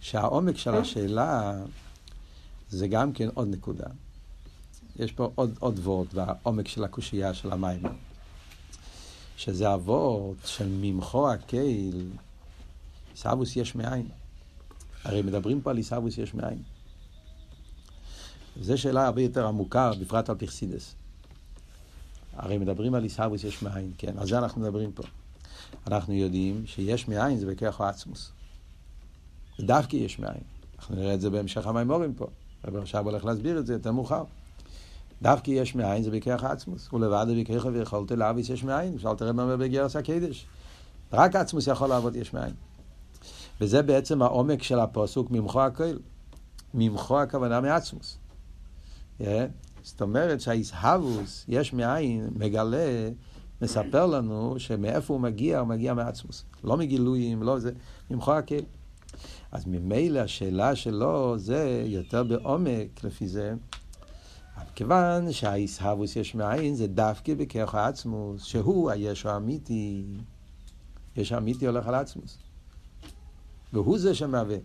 [0.00, 1.54] שהעומק של השאלה
[2.70, 3.86] זה גם כן עוד נקודה.
[4.96, 7.90] יש פה עוד, עוד וורט בעומק של הקושייה של המיימר.
[9.36, 12.10] שזה הוורט של ממחו הקהיל,
[13.12, 14.08] עיסאוווס יש מאין.
[15.04, 16.62] הרי מדברים פה על עיסאוווס יש מאין.
[18.60, 20.94] זו שאלה הרבה יותר עמוקה, בפרט על פרסידס.
[22.36, 25.02] הרי מדברים על עיסאוויס יש מאין, כן, על זה אנחנו מדברים פה.
[25.86, 28.32] אנחנו יודעים שיש מאין זה בכרך העצמוס.
[29.60, 30.42] דווקא יש מאין.
[30.78, 32.26] אנחנו נראה את זה בהמשך המימורים פה.
[32.64, 34.24] רבי עכשיו הולך להסביר את זה יותר מאוחר.
[35.22, 36.92] דווקא יש מאין זה בכרך העצמוס.
[36.92, 38.94] ולבד בכרך ויכולת להביס יש מאין.
[38.94, 40.46] אפשר תראה מה בגרס הקדש.
[41.12, 42.54] רק העצמוס יכול לעבוד יש מאין.
[43.60, 45.96] וזה בעצם העומק של הפוסוק ממחו הכל.
[46.74, 48.18] ממחו הכוונה מעצמוס.
[49.84, 53.10] זאת אומרת שהאיסהבוס, יש מאין, מגלה,
[53.62, 56.44] מספר לנו שמאיפה הוא מגיע, הוא מגיע מעצמוס.
[56.64, 57.72] לא מגילויים, לא זה,
[58.10, 58.60] ממחו הקל.
[59.52, 63.54] אז ממילא השאלה שלו זה יותר בעומק לפי זה,
[64.74, 70.04] כיוון שהאיסהבוס יש מאין זה דווקא בכרך העצמוס, שהוא היש האמיתי.
[71.16, 72.38] יש האמיתי הולך על עצמוס.
[73.72, 74.56] והוא זה שמהווה.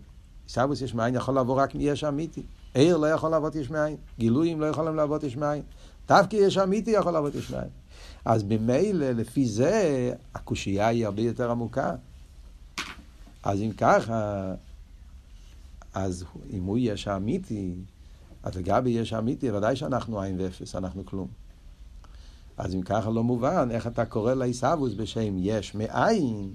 [0.44, 2.42] איסהבוס יש מאין יכול לעבור רק מיש האמיתי.
[2.74, 3.96] עיר לא יכול לעבוד יש מאין.
[4.18, 5.62] גילויים לא יכולים לעבוד יש מאין.
[6.08, 7.68] דווקא יש אמיתי יכול לעבוד יש מאין.
[8.24, 11.94] אז ממילא, לפי זה, הקושייה היא הרבה יותר עמוקה.
[13.42, 14.52] אז אם ככה,
[15.94, 17.74] אז אם הוא יש האמיתי,
[18.42, 21.28] אז לגבי יש האמיתי, ודאי שאנחנו עין ואפס, אנחנו כלום.
[22.56, 26.54] אז אם ככה לא מובן, איך אתה קורא לעיסאוווס בשם יש מאין?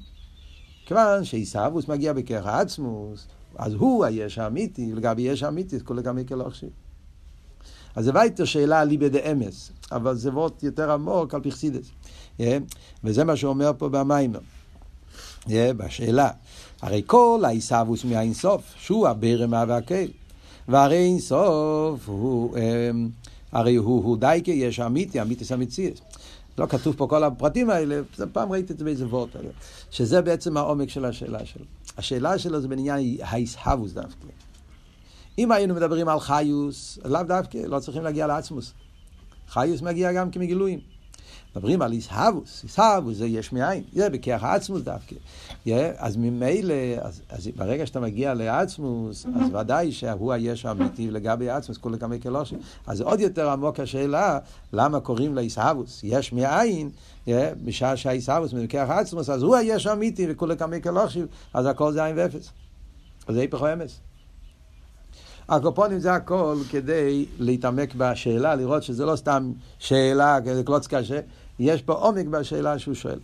[0.85, 6.65] כיוון שעיסאוווס מגיע בכרך העצמוס, אז הוא היש האמיתי, ולגבי יש האמיתי, כל לגבי כלוכשי.
[7.95, 11.85] אז זה וייטר שאלה ליבי דה אמס, אבל זה וורט יותר עמוק על פרסידס.
[12.39, 12.43] Yeah,
[13.03, 14.39] וזה מה שהוא פה במיימר.
[15.41, 16.29] Yeah, בשאלה.
[16.81, 20.07] הרי כל העיסאוווס מהאינסוף, שהוא הברם והקל.
[20.67, 23.09] והרי אינסוף הוא, אמ,
[23.51, 25.97] הרי הוא, הוא דייקה, יש אמיתי, אמיתיס אמיציאס.
[26.57, 29.29] לא כתוב פה כל הפרטים האלה, פעם ראיתי את זה באיזה וורט,
[29.91, 31.65] שזה בעצם העומק של השאלה שלו.
[31.97, 34.27] השאלה שלו זה בעניין האיסהבוס דווקא.
[35.37, 38.73] אם היינו מדברים על חיוס, לאו דווקא, לא צריכים להגיע לעצמוס.
[39.49, 40.94] חיוס מגיע גם כמגילויים.
[41.55, 45.15] מדברים על איסהבוס, איסהבוס זה יש מאין, זה בכיח העצמוס דווקא.
[45.97, 51.77] אז ממילא, אז, אז ברגע שאתה מגיע לעצמוס, אז ודאי שהוא היש האמיתי לגבי עצמוס,
[51.77, 52.59] כולי כמי כלושים.
[52.87, 54.39] אז עוד יותר עמוק השאלה,
[54.73, 56.89] למה קוראים לאיסהבוס יש מאין,
[57.63, 62.15] בשעה שהאיסהבוס מבכיח העצמוס, אז הוא היש האמיתי וכולי כמי כלושים, אז הכל זה עין
[62.17, 62.49] ואפס.
[63.29, 63.99] זה היפך אמס.
[65.49, 71.19] הקופונים זה הכל כדי להתעמק בשאלה, לראות שזה לא סתם שאלה, כזה קלוץ קשה,
[71.59, 73.19] יש פה עומק בשאלה שהוא שואל.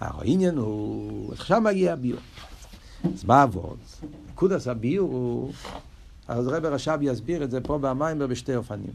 [0.00, 2.20] העניין הוא, עכשיו מגיע הביור.
[3.14, 3.76] אז מה עבוד?
[4.30, 5.52] נקודס הביור הוא,
[6.28, 8.92] אז רב רש"ב יסביר את זה פה במיימר בשתי אופנים.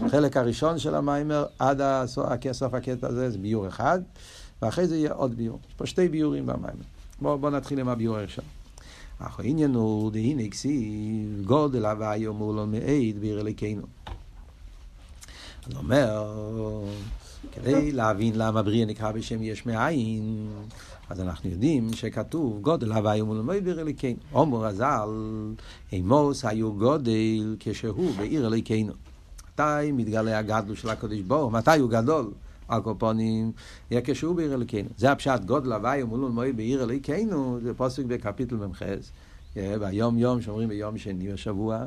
[0.00, 4.00] החלק הראשון של המיימר עד הסוף הקטע הזה זה ביור אחד,
[4.62, 5.58] ואחרי זה יהיה עוד ביור.
[5.68, 6.82] יש פה שתי ביורים במיימר.
[7.20, 8.44] בואו בוא נתחיל עם הביור הראשון.
[9.18, 13.82] אך העניין הוא, דהנה כסיב, גודל הוויה מולו מעיד בעיר אלוקינו.
[15.66, 16.34] אז אומר,
[17.52, 20.48] כדי להבין למה בריאה נקרא בשם יש מאין,
[21.10, 24.18] אז אנחנו יודעים שכתוב גודל הוויה מולו מעיד בעיר אלוקינו.
[24.32, 25.08] עומר הז"ל,
[25.98, 28.92] אמוס היו גודל כשהוא בעיר אלוקינו.
[29.54, 32.30] מתי מתגלה הגדלו של הקדוש ברוך מתי הוא גדול?
[32.68, 33.52] הקופונים,
[34.04, 34.88] כשהוא בעיר אלוקינו.
[34.96, 38.82] זה הפשט גודל הוואי ומולון מועיל בעיר אלוקינו, זה פוסק בקפיטל מ"ח.
[39.56, 41.84] ביום יום שאומרים ביום שני בשבוע,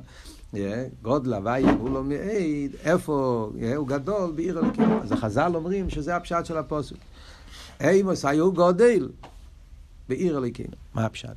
[1.02, 5.02] גודל הוואי ומולון מעיד, איפה הוא גדול בעיר אלוקינו.
[5.02, 6.96] אז החז"ל אומרים שזה הפשט של הפוסק.
[7.82, 9.10] אימוס היו גודל
[10.10, 10.76] בעיר אלוקינו.
[10.94, 11.36] מה הפשט?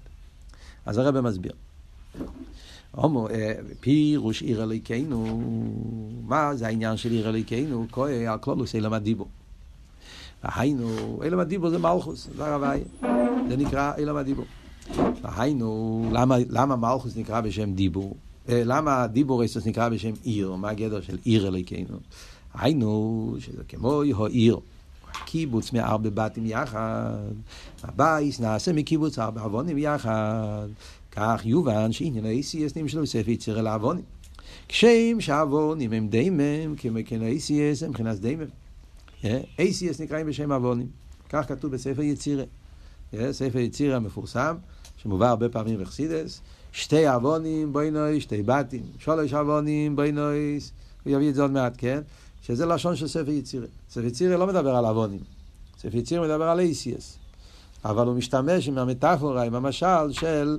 [0.86, 1.52] אז הרב מסביר.
[2.92, 3.28] הומו,
[3.80, 5.42] פירוש עיר אלוקינו,
[6.26, 7.86] מה זה העניין של עיר אלוקינו?
[7.92, 9.28] כהה הקלולוס אלם הדיבור.
[10.42, 12.84] היינו, אלם הדיבור זה מלכוס, זה הרבי,
[13.48, 14.44] זה נקרא אלם הדיבור.
[15.24, 18.16] היינו, למה, למה מלכוס נקרא בשם דיבור?
[18.48, 20.54] למה דיבור אסוס נקרא בשם עיר?
[20.54, 21.98] מה הגדר של עיר אלוקינו?
[22.54, 24.58] היינו, שזה כמו עיר.
[25.24, 27.18] קיבוץ מארבע בתים יחד,
[27.82, 30.66] הבייס נעשה מקיבוץ ארבע עוונים יחד.
[31.12, 34.04] כך יובן שעניין ה-ACS נמשלו בספר יציר אל העוונים.
[34.68, 38.44] כשם שהעוונים הם דיימם, כמו כן ה-ACS הם מבחינת דיימם.
[39.22, 40.86] ACS נקראים בשם עוונים.
[41.28, 42.44] כך כתוב בספר יצירה.
[43.30, 44.56] ספר יצירה המפורסם,
[44.96, 46.40] שמובא הרבה פעמים בחסידס,
[46.72, 50.60] שתי עוונים בוינוי, שתי בתים, שלוש עוונים בוינוי,
[51.04, 52.00] הוא יביא את זה עוד מעט, כן?
[52.42, 53.66] שזה לשון של ספר יצירה.
[53.90, 55.20] ספר יצירה לא מדבר על עוונים,
[55.78, 57.18] ספר יצירה מדבר על ACS.
[57.84, 60.58] אבל הוא משתמש עם המטאפורה, עם המשל של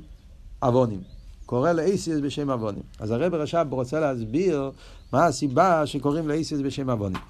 [0.60, 1.02] עוונים.
[1.46, 2.84] קורא לאייסיס בשם עוונים.
[3.00, 4.72] אז הרב רש"ב רוצה להסביר
[5.14, 7.22] מה הסיבה שקוראים לאייסיס בשם עוונים.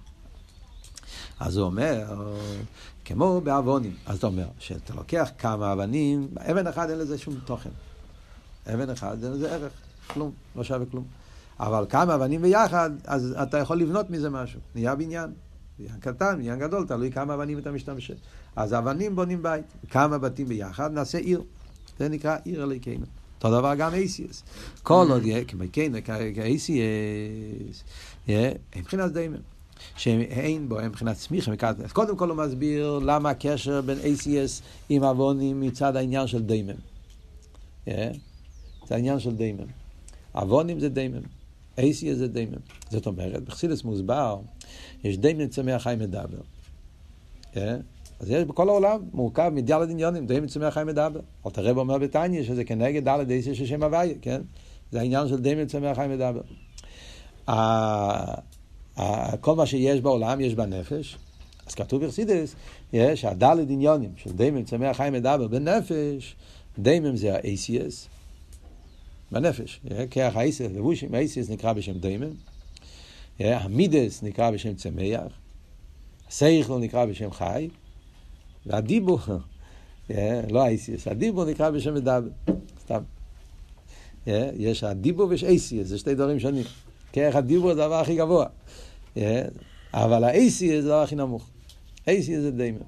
[1.39, 2.04] אז הוא אומר,
[3.06, 3.96] כמו בעוונים.
[4.06, 7.70] אז אתה אומר, שאתה לוקח כמה אבנים, אבן אחד אין לזה שום תוכן.
[8.73, 9.71] אבן אחד לזה ערך,
[10.08, 11.03] כלום, לא שווה כלום.
[11.60, 14.60] אבל כמה אבנים ביחד, אז אתה יכול לבנות מזה משהו.
[14.75, 15.29] נהיה בניין.
[15.79, 18.12] בניין קטן, בניין גדול, תלוי כמה אבנים אתה משתמש.
[18.55, 19.65] אז אבנים בונים בית.
[19.89, 21.43] כמה בתים ביחד, נעשה עיר.
[21.99, 23.05] זה נקרא עיר אלוקינו.
[23.36, 24.43] אותו דבר גם אייסיאס.
[24.84, 25.91] כל עוד כמכן,
[26.36, 27.84] כאייסיאס,
[28.75, 29.36] מבחינת דיימם.
[29.95, 31.69] שאין בו, אין מבחינת צמיחה.
[31.86, 36.75] אז קודם כל הוא מסביר למה הקשר בין ACS עם אבונים מצד העניין של דיימם.
[38.89, 39.67] זה העניין של דיימם.
[40.36, 41.21] אבונים זה דיימם.
[41.78, 42.60] ACS זה דיימם.
[42.89, 44.39] זאת אומרת, בחסידס מוסבר,
[45.04, 46.41] יש דיימם צמח חי מדבר.
[48.19, 51.19] אז יש בכל העולם, מורכב מדלת עניונים, די מצומח חיים מדבר.
[51.45, 54.41] אל תראה אומר בתניא שזה כנגד דלת דייסי של שם הוויה, כן?
[54.91, 56.41] זה העניין של די מצומח חיים מדבר.
[59.41, 61.17] כל מה שיש בעולם יש בנפש.
[61.67, 62.56] אז כתוב בחסידס,
[62.93, 66.36] יש הדלת עניונים של דיימם צמח חיים מדבר בנפש,
[66.80, 68.18] דיימם זה ה-ACS,
[69.32, 72.34] בנפש, כרך האיסס, לבושים, האיסס נקרא בשם דיימם,
[73.39, 75.32] המידס נקרא בשם צמח,
[76.28, 77.70] הסייכל נקרא בשם חי,
[78.65, 79.20] והדיבור,
[80.50, 82.28] לא האיסיס, הדיבור נקרא בשם מדבר,
[82.82, 83.02] סתם.
[84.58, 86.63] יש הדיבור ויש אייסיס, זה שתי דברים שונים.
[87.13, 88.46] כרך הדיבור זה הדבר הכי גבוה,
[89.94, 91.50] אבל האייסיס זה הדבר הכי נמוך.
[92.08, 92.80] אייסיס זה דיימם.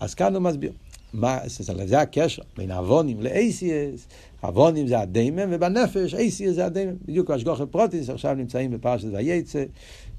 [0.00, 0.72] אז כאן הוא מסביר.
[1.14, 1.38] מה,
[1.84, 4.06] זה הקשר בין אבונים לאייסיאס,
[4.44, 6.94] אבונים זה הדיימם, ובנפש אייסיאס זה הדיימם.
[7.04, 9.64] בדיוק השגוחי פרוטיס, עכשיו נמצאים בפרשת וייצא,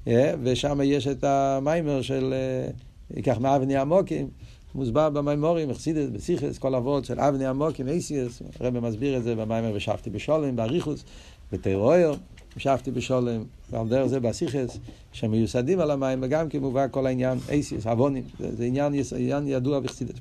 [0.08, 2.70] אה, ושם יש את המיימר של, אה,
[3.16, 4.28] ייקח מאבני עמוקים,
[4.74, 9.72] מוסבר במימורים, אכסידס, בסיכס, כל אבות של אבני עמוקים, אייסיאס, הרב מסביר את זה במיימר
[9.74, 11.04] ושבתי בשולם, באריכוס,
[11.52, 12.14] בטרויר.
[12.56, 14.78] המשכתי בשולם, ועל דרך זה בסיכס,
[15.12, 20.14] שמיוסדים על המים, וגם כמובן כל העניין אייסיס, אבונים, זה, זה עניין, עניין ידוע וחסידת.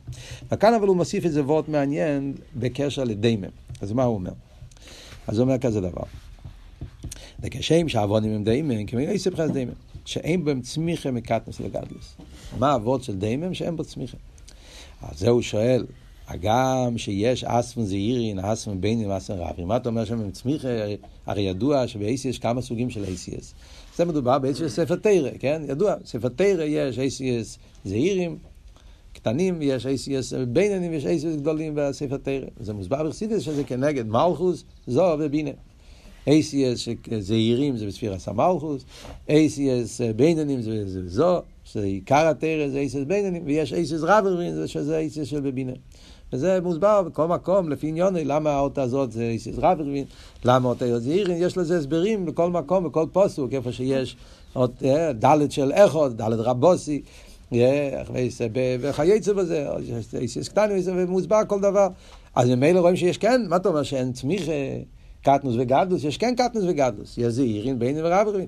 [0.51, 3.49] וכאן אבל הוא מוסיף איזה וורט מעניין בקשר לדיימם.
[3.81, 4.31] אז מה הוא אומר?
[5.27, 6.03] אז הוא אומר כזה דבר.
[7.39, 9.73] וכשם שהאבונים הם דיימם, כמו אייסיס בחס דיימם,
[10.05, 12.15] שאין בהם צמיחה מקטנוס לגדלוס.
[12.59, 13.53] מה האבות של דיימם?
[13.53, 14.17] שאין בו צמיחה.
[15.01, 15.85] אז זה הוא שואל,
[16.31, 19.67] הגם שיש אספן זעירין, אספן בינים ואספן רבים.
[19.67, 20.67] מה אתה אומר שם עם צמיחה?
[21.25, 23.53] הרי ידוע שב-ACS יש כמה סוגים של ACS.
[23.95, 25.61] זה מדובר של ספר תרא, כן?
[25.67, 28.37] ידוע, ספר תרא יש ACS זעירים,
[29.13, 32.47] קטנים, יש ACS ביננים, יש ACS גדולים בספר תרא.
[32.59, 35.51] זה מוסבר בחסידס שזה כנגד מלכוס, זו ובינה.
[36.27, 38.85] ACS זעירים זה בספירס המלכוס,
[39.27, 45.25] ACS ביננים זה זו, שזה עיקר התרא זה ACS ביננים, ויש ACS רבים שזה ACS
[45.25, 45.73] של בבינה.
[46.33, 50.05] וזה מוסבר בכל מקום, לפי עניוני, למה האות הזאת זה עזרא ורבין,
[50.45, 54.15] למה אות היות זעירין, יש לזה הסברים בכל מקום, בכל פוסוק, איפה שיש
[54.55, 57.01] אות אה, דלת של איכות, דלת רבוסי,
[57.53, 58.03] אה,
[58.81, 59.67] וכייצא בזה,
[60.37, 61.87] יש קטנים, ומוסבר כל דבר.
[62.35, 64.51] אז ממילא רואים שיש כן, מה אתה אומר, שאין צמיחה,
[65.23, 68.47] קטנוס וגדלוס, יש כן קטנוס וגדלוס, יש זעירין, בינים ורבים.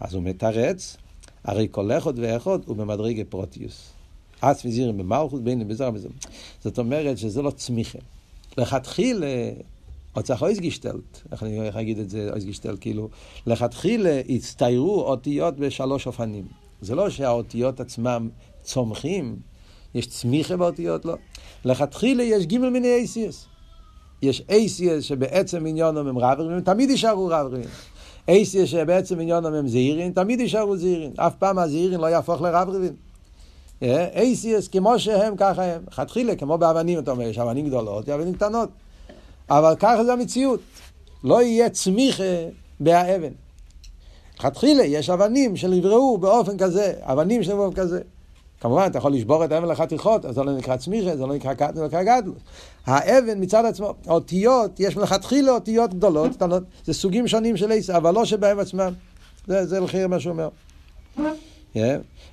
[0.00, 0.96] אז הוא מתרץ,
[1.44, 3.97] הרי כל איכות ואיכות הוא במדרגה פרוטיוס.
[4.40, 6.08] אס וזירים במלכות בין בזר בזר.
[6.64, 7.98] זאת אומרת שזה לא צמיחה.
[8.58, 9.50] לכתחילה,
[10.16, 13.08] או צריך אויס גשטלט, איך אני אגיד את זה, אויס גשטלט, כאילו,
[13.46, 16.44] לכתחילה הצטיירו אותיות בשלוש אופנים.
[16.80, 18.28] זה לא שהאותיות עצמם
[18.62, 19.36] צומחים,
[19.94, 21.14] יש צמיחה באותיות, לא.
[21.64, 23.46] לכתחילה יש גימל מיני אייסיאס.
[24.22, 27.64] יש אייסיאס שבעצם עניונם הם רברים, תמיד יישארו רברים.
[28.28, 31.12] אייסיאס שבעצם עניונם הם זהירים, תמיד יישארו זהירים.
[31.16, 33.07] אף פעם הזהירים לא יהפוך לרברים.
[33.82, 35.82] אייסיאס כמו שהם, ככה הם.
[35.90, 38.68] חתחילה, כמו באבנים, אתה אומר, יש אבנים גדולות, יש אבנים קטנות.
[39.50, 40.60] אבל ככה זה המציאות.
[41.24, 42.22] לא יהיה צמיחה
[42.80, 43.32] באבן.
[44.38, 48.00] חתחילה, יש אבנים שנבראו באופן כזה, אבנים שנבראו באופן כזה.
[48.60, 51.54] כמובן, אתה יכול לשבור את האבן לחתיכות, אז זה לא נקרא צמיחה, זה לא נקרא
[51.54, 52.38] קטן, זה נקרא גדלוס.
[52.86, 58.14] האבן מצד עצמו, האותיות, יש מלכתחילה אותיות גדולות, קטנות, זה סוגים שונים של עשר, אבל
[58.14, 58.92] לא שבהם עצמם.
[59.46, 60.48] זה, זה לחיר מה שהוא אומר.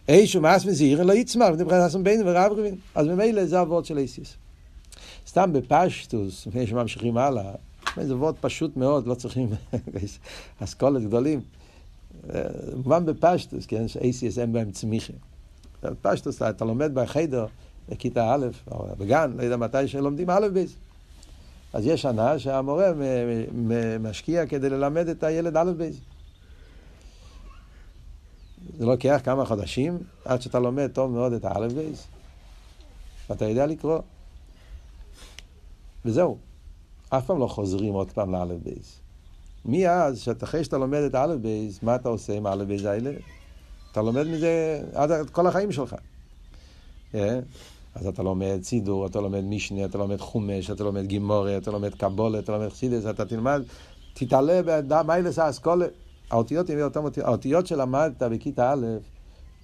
[0.08, 2.76] איש ומאס מזהיר לא יצמח, מדבר על בין ורב רבין.
[2.96, 4.34] אז ממילא זה הוורד של איסיס.
[5.28, 7.52] סתם בפשטוס, לפני שממשיכים הלאה,
[8.02, 9.50] זה וואָרט פשוט מאוד, לא צריכים
[10.63, 11.41] אסכולות גדולים.
[12.76, 15.13] מובן בפשטות, כן, שאותיות אין בהם צמיחה.
[15.84, 17.46] בפשטות, אתה לומד בחדר,
[17.89, 20.72] בכיתה א', או בגן, לא יודע מתי שלומדים א' בית.
[21.74, 22.91] אז יש שנה שהמורה
[24.00, 25.96] משקיע כדי ללמד את הילד א' בית.
[28.78, 32.08] זה לוקח כמה חודשים עד שאתה לומד טוב מאוד את האלף בית,
[33.30, 33.99] ואתה יודע לקרוא.
[36.06, 36.38] וזהו.
[37.10, 38.99] אף פעם לא חוזרים עוד פעם לאלף בייס.
[39.65, 43.12] מאז, אחרי שאתה לומד את האלף בייס, מה אתה עושה עם האלף בייס האלה?
[43.91, 45.93] אתה לומד מזה עד כל החיים שלך.
[45.93, 47.15] Yeah.
[47.15, 47.39] אה?
[47.95, 51.95] אז אתה לומד סידור, אתה לומד משנה, אתה לומד חומש, אתה לומד גמורא, אתה לומד
[51.95, 53.62] קבולה, אתה לומד חסידס, אתה תלמד,
[54.13, 55.86] תתעלה במעלס ההשכלה.
[56.32, 58.86] האותיות הן אותן אותיות, האותיות שלמדת בכיתה א',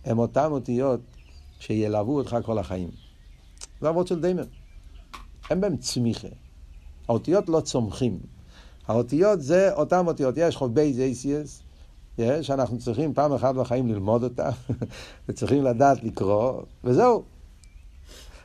[0.06, 1.00] הן אותן אותיות
[1.60, 2.90] שילוו אותך כל החיים.
[3.82, 4.44] זה אבות של דיימר.
[5.50, 6.28] אין בהם צמיחה.
[7.08, 8.20] האותיות לא צומחים.
[8.88, 10.36] האותיות זה אותן אותיות.
[10.38, 11.64] יש חובי זייסיאס,
[12.42, 14.50] שאנחנו צריכים פעם אחת בחיים ללמוד אותה,
[15.30, 17.24] וצריכים לדעת לקרוא, וזהו.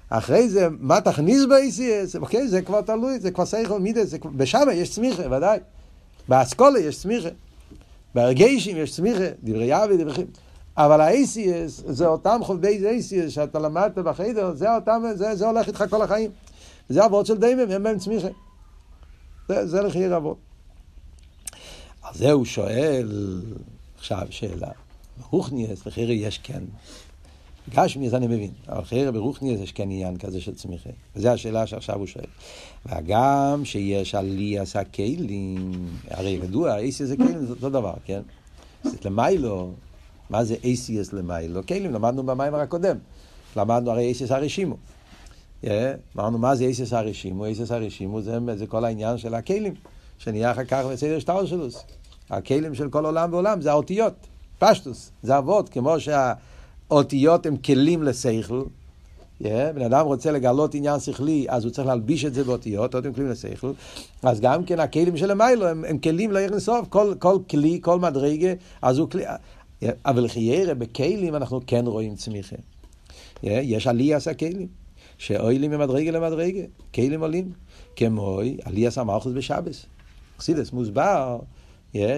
[0.09, 2.21] אחרי זה, מה תכניס ב-ACS?
[2.21, 5.59] אוקיי, זה כבר תלוי, זה כבר סייכל מידס, בשמה יש צמיחה, ודאי.
[6.29, 7.29] באסכולה יש צמיחה.
[8.17, 10.27] בהרגשים יש צמיחה, דברי יבי, דברי חיים.
[10.77, 15.85] אבל ה-ACS זה אותם חובבי ACS שאתה למדת בחדר, זה אותם, זה, זה הולך איתך
[15.91, 16.31] כל החיים.
[16.89, 18.29] זה אבות של דיימם, הם בהם צמיחה.
[19.49, 20.37] זה, זה לחייר אבות.
[22.03, 23.43] על זה הוא שואל,
[23.99, 24.71] עכשיו שאלה,
[25.21, 26.63] ברוכניאס, לחירי יש כן.
[27.75, 30.91] גשמי, אז אני מבין, אבל חירי ברוכניאס יש כן עניין כזה של צמיחה.
[31.17, 32.25] וזו השאלה שעכשיו הוא שואל.
[32.87, 35.73] והגם שיש עליאס הכלים,
[36.11, 38.21] הרי ידוע, אייסי זה כלים זה אותו דבר, כן?
[38.83, 39.71] זה למיילו,
[40.31, 41.67] מה זה אייסיאס למיילו?
[41.67, 42.97] כלים, למדנו במיימר הקודם.
[43.57, 44.77] למדנו הרי אייסיאס הרשימו.
[46.17, 47.45] אמרנו, מה זה אייסיאס הרשימו?
[47.45, 48.39] אייסיאס הרשימו זה,
[48.69, 49.75] כל העניין של הכלים,
[50.19, 51.85] שנהיה אחר כך בסדר שטאושלוס.
[52.31, 54.15] הכלים של כל עולם ועולם זה האותיות,
[54.59, 56.01] פשטוס, זה אבות, כמו
[56.89, 58.63] שהאותיות הם כלים לשכל.
[59.43, 63.15] Yeah, בן אדם רוצה לגלות עניין שכלי, אז הוא צריך להלביש את זה באותיות, אותיות
[63.15, 63.73] כלים לשכל.
[64.23, 67.99] אז גם כן הכלים של המיילו הם, הם כלים לעיר לסוף, כל, כל כלי, כל
[67.99, 69.25] מדרגה, אז הוא כלי...
[70.05, 72.57] אבל חיירה, בכלים אנחנו כן רואים צמיחה.
[72.57, 74.67] Yeah, יש עליאס הכלים,
[75.19, 76.61] שאוילים ממדרגה למדרגה,
[76.95, 77.53] כלים עולים,
[77.97, 79.87] כמו עליאס המלכוס בשבס.
[80.39, 81.39] חסידס מוסבר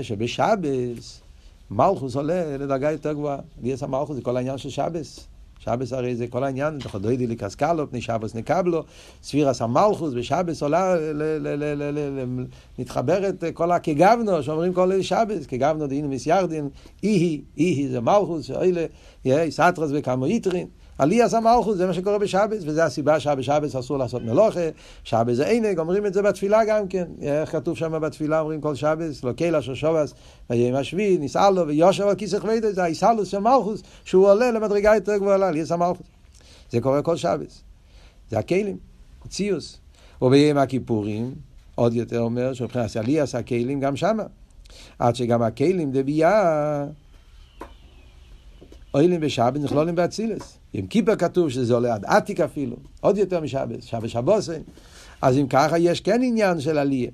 [0.02, 1.20] שבשבס
[1.70, 3.38] מלכוס עולה לדרגה יותר גבוהה.
[3.62, 5.28] ויש המלכוס זה כל העניין של שבס.
[5.58, 8.84] שבס הרי זה כל העניין, דחדוידי לקסקלו, פני שבס נקבלו,
[9.22, 10.96] ספירס המלכוס בשבס עולה,
[12.78, 16.68] מתחברת כל הכגבנו, שאומרים כל שבס, כגבנו דהינו מסיירדין,
[17.02, 18.86] איהי, איהי זה מלכוס, שאוילה,
[19.50, 20.66] סטרס וכמה איטרין.
[20.98, 24.68] עליאס המלכוס, זה מה שקורה בשבס, וזו הסיבה שבשבס אסור לעשות מלוכה,
[25.04, 28.74] שבס זה עינג, אומרים את זה בתפילה גם כן, איך כתוב שם בתפילה, אומרים כל
[28.74, 30.14] שבס, לא קהילה של שובס,
[30.50, 34.94] ויהיה משבי, ניסה לו, ויושב על כיסך וידע, זה האיסלוס של מלכוס, שהוא עולה למדרגה
[34.94, 36.06] יותר גבוהה, עליאס המלכוס.
[36.70, 37.62] זה קורה כל שבס.
[38.30, 38.76] זה הכלים,
[39.28, 39.78] ציוס.
[40.22, 41.34] וביום הכיפורים,
[41.74, 44.22] עוד יותר אומר, שמבחינת עליאס הכלים גם שמה.
[44.98, 46.86] עד שגם הכלים דבייה
[48.94, 50.57] אוילים בשבת נכלולים באצילס.
[50.72, 54.60] עם כיפר כתוב שזה עולה עד עתיק אפילו, עוד יותר משבת, שבת שבוסן.
[55.22, 57.10] אז אם ככה יש כן עניין של עלייה.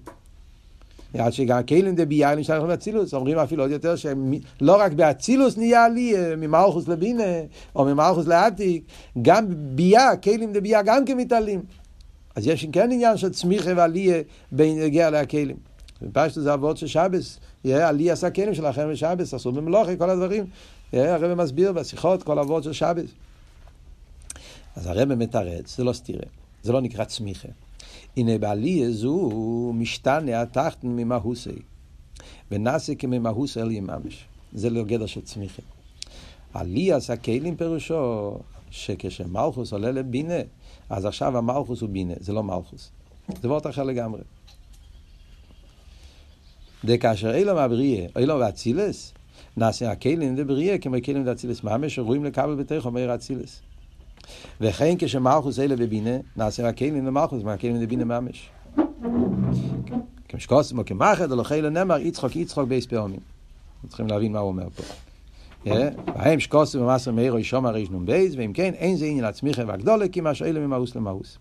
[1.19, 5.85] עד שגם כלים דה ביילים שאנחנו באצילוס, אומרים אפילו עוד יותר שלא רק באצילוס נהיה
[5.85, 7.23] עלייה, ממלכוס לבינה,
[7.77, 8.85] או ממלכוס לעתיק,
[9.23, 11.63] גם ביה, כלים דה ביה גם כן מתעלים.
[12.35, 15.57] אז יש כן עניין של צמיחה ועלייה בין נגיע להכלים.
[16.13, 20.45] פשטו זה אבות של שבס, יהיה עלי עשה כלים שלכם בשבס, אסור במלוכה, כל הדברים.
[20.93, 23.11] הרב מסביר בשיחות כל אבות של שבס.
[24.77, 26.27] אז הרב מתרץ, זה לא סתירה,
[26.63, 27.49] זה לא נקרא צמיחה.
[28.17, 31.51] הנה בעלי זו משתנה התחתן ממהוסי,
[32.51, 34.25] ונעשה כממהוס אל יממש.
[34.53, 35.63] זה לא גדר של צמיחה.
[36.55, 38.39] עלי עשה כלים פירושו
[38.71, 40.41] שכשמלכוס עולה לבינה,
[40.91, 42.91] אז עכשיו המלכוס הוא בינה, זה לא מלכוס.
[43.43, 44.21] זה וורט אחר לגמרי.
[46.85, 49.13] דכאשר אילו מהבריאה, אילו ואצילס,
[49.57, 53.61] נעשה הכלים דבריאה כמו כלים דאצילס ממש, שראויים לקבל בתוך אומר אצילס.
[54.61, 58.51] וכן כשמלכוס אלה בבינה, נעשה הכלים למלכוס, מהכלים לבינה ממש.
[60.29, 63.21] כמשקוסם או כמחד, או לחילה נאמר, יצחוק יצחוק בייס פעמים.
[63.89, 64.83] צריכים להבין מה הוא אומר פה.
[66.17, 70.09] והם שקוסם ומסר מאירו ישום הריש נום בייס, ואם כן, אין זה עניין הצמיחה והגדולה,
[70.09, 71.39] כי מה שאלה ממאוס למאוס.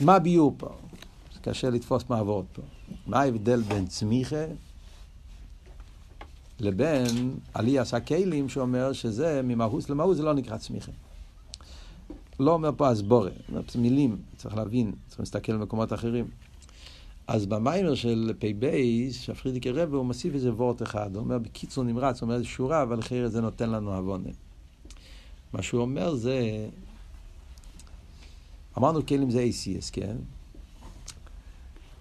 [0.00, 0.68] מה ביור פה?
[1.42, 2.62] קשה לתפוס מעבוד פה.
[3.06, 4.44] מה ההבדל בין צמיחה
[6.60, 10.92] לבין עליאס הכלים שאומר שזה ממהוס למהוס, זה לא נקרא צמיחה.
[12.40, 13.30] לא אומר פה הסבורה,
[13.78, 16.28] מילים, צריך להבין, צריך להסתכל על מקומות אחרים.
[17.26, 18.70] אז במיימר של פ"ב,
[19.12, 22.82] שהפרידיקי רבי, הוא מוסיף איזה וורט אחד, הוא אומר בקיצור נמרץ, הוא אומר איזה שורה,
[22.82, 24.30] אבל אחרת זה נותן לנו עוונה.
[25.52, 26.68] מה שהוא אומר זה,
[28.78, 30.16] אמרנו כלים זה ACS, כן?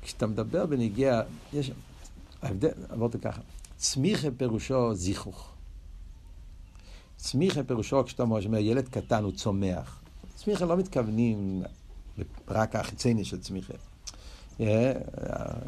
[0.01, 1.21] כשאתה מדבר בנגיע,
[1.53, 1.71] יש,
[2.41, 3.41] ההבדל, עברת ככה,
[3.77, 5.51] צמיחה פירושו זיכוך.
[7.17, 10.04] צמיחה פירושו, כשאתה אומר, ילד קטן הוא צומח.
[10.35, 11.63] צמיחה לא מתכוונים
[12.47, 13.73] רק החיצייני של צמיחה.
[14.61, 14.93] אה,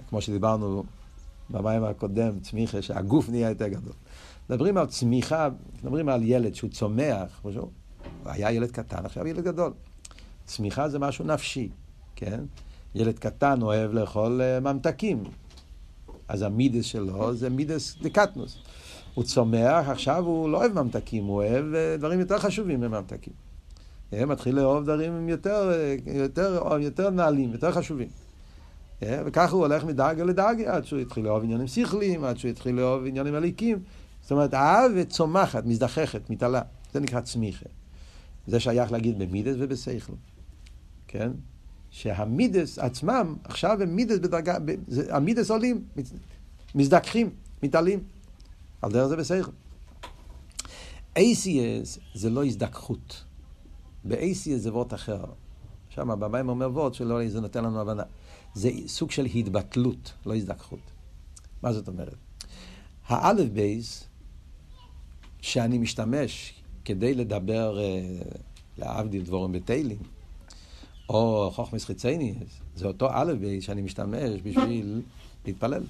[0.10, 0.84] כמו שדיברנו
[1.50, 3.94] במים הקודם, צמיחה, שהגוף נהיה יותר גדול.
[4.50, 5.50] מדברים על צמיחה,
[5.84, 7.52] מדברים על ילד שהוא צומח, הוא
[8.26, 9.74] היה ילד קטן, עכשיו ילד גדול.
[10.46, 11.70] צמיחה זה משהו נפשי,
[12.16, 12.44] כן?
[12.96, 15.24] ילד קטן אוהב לאכול אה, ממתקים,
[16.28, 18.58] אז המידס שלו זה מידס דקטנוס.
[19.14, 23.47] הוא צומח, עכשיו הוא לא אוהב ממתקים, הוא אוהב אה, דברים יותר חשובים מממתקים.
[24.10, 28.08] הוא מתחיל לאהוב דברים יותר, אה, יותר, יותר נעלים, יותר חשובים.
[29.02, 33.06] וככה הוא הולך מדרגה לדרגה, עד שהוא התחיל לאהוב עניינים שכליים, עד שהוא התחיל לאהוב
[33.06, 33.80] עניינים עליקים.
[34.22, 36.62] זאת אומרת, האהבת צומחת, מזדחכת, מתעלה.
[36.94, 37.66] זה נקרא צמיחה.
[38.48, 40.14] זה שייך להגיד במידס ובשכל.
[41.08, 41.32] כן?
[41.90, 44.58] שהמידס עצמם, עכשיו הם מידס בדרגה,
[45.10, 45.84] המידס עולים,
[46.76, 47.30] מזדככים,
[47.64, 48.00] מתעלים.
[48.82, 49.48] על דרך זה בסדר.
[51.20, 53.24] ACS זה לא הזדככות.
[54.08, 55.24] ב-ACS זה וורט אחר.
[55.90, 58.04] שם במים אומר וורט שלא, זה נותן לנו הבנה.
[58.54, 60.80] זה סוג של התבטלות, לא הזדככות.
[61.64, 62.16] מה זאת אומרת?
[63.08, 64.08] האלף בייס
[65.42, 66.54] שאני משתמש
[66.86, 68.20] כדי לדבר, אה,
[68.78, 69.98] להבדיל דבורים בתהילים,
[71.10, 72.34] או חוכמס חיצייני,
[72.76, 75.02] זה אותו אלף בייס שאני משתמש בשביל
[75.46, 75.84] להתפלל,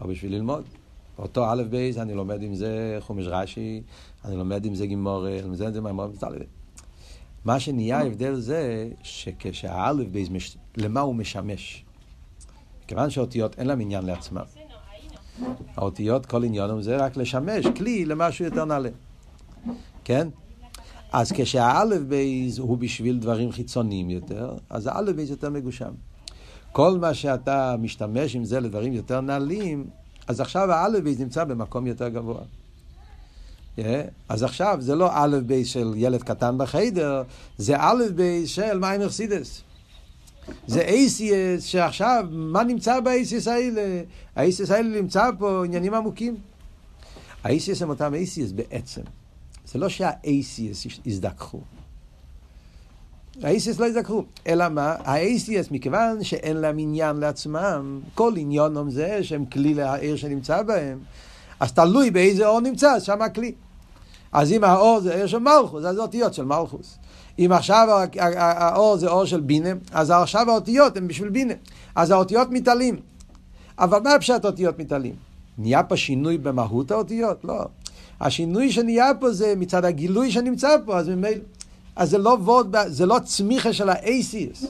[0.00, 0.64] או בשביל ללמוד.
[1.18, 3.82] אותו א' בייס, אני לומד עם זה חומש רש"י,
[4.24, 6.42] אני לומד עם זה גמורא, אני לומד עם זה מהמור מצטלב.
[7.44, 11.84] מה שנהיה ההבדל זה שכשהאלף בייס, למה הוא משמש?
[12.86, 14.42] כיוון שהאותיות אין להם עניין לעצמם.
[15.76, 18.88] האותיות, כל עניינם זה רק לשמש כלי למשהו יותר נעלה.
[20.04, 20.28] כן?
[21.12, 25.90] אז כשהאלף בייז הוא בשביל דברים חיצוניים יותר, אז האלף בייז יותר מגושם.
[26.72, 29.86] כל מה שאתה משתמש עם זה לדברים יותר נעלים,
[30.26, 32.42] אז עכשיו האלף בייז נמצא במקום יותר גבוה.
[33.78, 33.82] Yeah.
[34.28, 37.22] אז עכשיו זה לא אלף בייס של ילד קטן בחיידר,
[37.58, 39.62] זה אלף בייס של מאמר חסידס.
[40.66, 44.02] זה אויסיאס שעכשיו, מה נמצא באויסיאס האלה?
[44.36, 46.36] האויסיאס האלה נמצא פה עניינים עמוקים.
[47.44, 49.02] האייסיאס הם אותם אייסיאס בעצם.
[49.64, 51.60] זה לא שהאייסיאס הזדככו.
[53.42, 54.96] האייסיאס לא הזדככו, אלא מה?
[54.98, 60.98] האייסיאס, מכיוון שאין להם עניין לעצמם, כל עניונם זה שהם כלי לעיר שנמצא בהם,
[61.60, 63.52] אז תלוי באיזה אור נמצא, אז שם הכלי.
[64.32, 66.98] אז אם האור זה עיר של מלכוס, אז זה אותיות של מלכוס.
[67.38, 67.88] אם עכשיו
[68.36, 71.54] האור זה אור של בינה, אז עכשיו האותיות הן בשביל בינה.
[71.94, 72.96] אז האותיות מתעלים.
[73.78, 75.14] אבל מה פשט אותיות מתעלים?
[75.58, 77.44] נהיה פה שינוי במהות האותיות?
[77.44, 77.64] לא.
[78.20, 81.42] השינוי שנהיה פה זה מצד הגילוי שנמצא פה, אז ממילא...
[81.96, 84.66] אז זה לא ווד, זה לא צמיחה של האייסיס.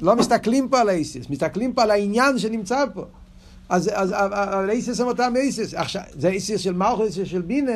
[0.00, 3.04] לא מסתכלים פה על האייסיס, מסתכלים פה על העניין שנמצא פה.
[3.70, 5.74] אז, אז האייסיס הם אותם אייסיס.
[5.74, 7.72] עכשיו, זה אייסיס של מלכו, אייסיס של בינה,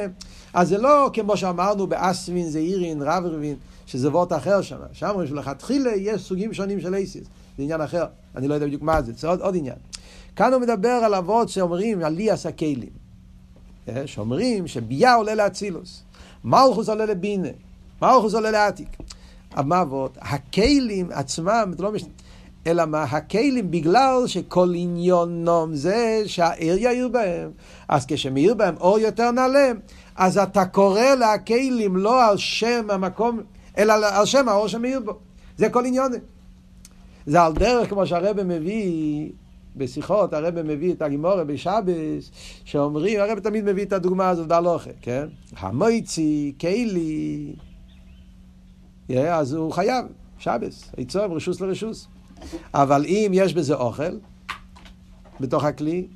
[0.55, 4.77] אז זה לא כמו שאמרנו באסווין, זעירין, רברבין, שזה וורט אחר שם.
[4.93, 7.25] שם אומרים שלכתחילה יש סוגים שונים של אייסיס.
[7.57, 8.05] זה עניין אחר,
[8.37, 9.77] אני לא יודע בדיוק מה זה, זה עוד, עוד עניין.
[10.37, 13.05] כאן הוא מדבר על אבות שאומרים על ליאס הכלים.
[13.89, 16.03] אה, שאומרים שביה עולה לאצילוס,
[16.45, 17.49] מלכוס עולה לבינה,
[18.03, 18.89] מלכוס עולה לעתיק.
[19.53, 22.05] המוות, הכלים עצמם, לא מש...
[22.67, 23.03] אלא מה?
[23.03, 27.51] הכלים בגלל שכל עניונם זה שהעיר יאיר בהם.
[27.89, 29.73] אז כשמאיר בהם אור יותר נעלה,
[30.17, 33.41] אז אתה קורא להכלים לא על שם המקום,
[33.79, 35.19] אלא על שם האור שמאיר בו.
[35.57, 36.21] זה כל עניונים.
[37.27, 39.31] זה על דרך כמו שהרבא מביא
[39.77, 42.31] בשיחות, הרבא מביא את הגימורה בשבס,
[42.65, 45.27] שאומרים, הרבא תמיד מביא את הדוגמה הזאת בהלוכה, כן?
[45.57, 47.53] המויצי, קיילי,
[49.29, 50.07] אז הוא חייב,
[50.39, 52.09] שבס, עצוב, רשוס לרשוס.
[52.75, 54.19] אבל אם יש בזה אוכל,
[55.41, 56.07] בתוך הכלי,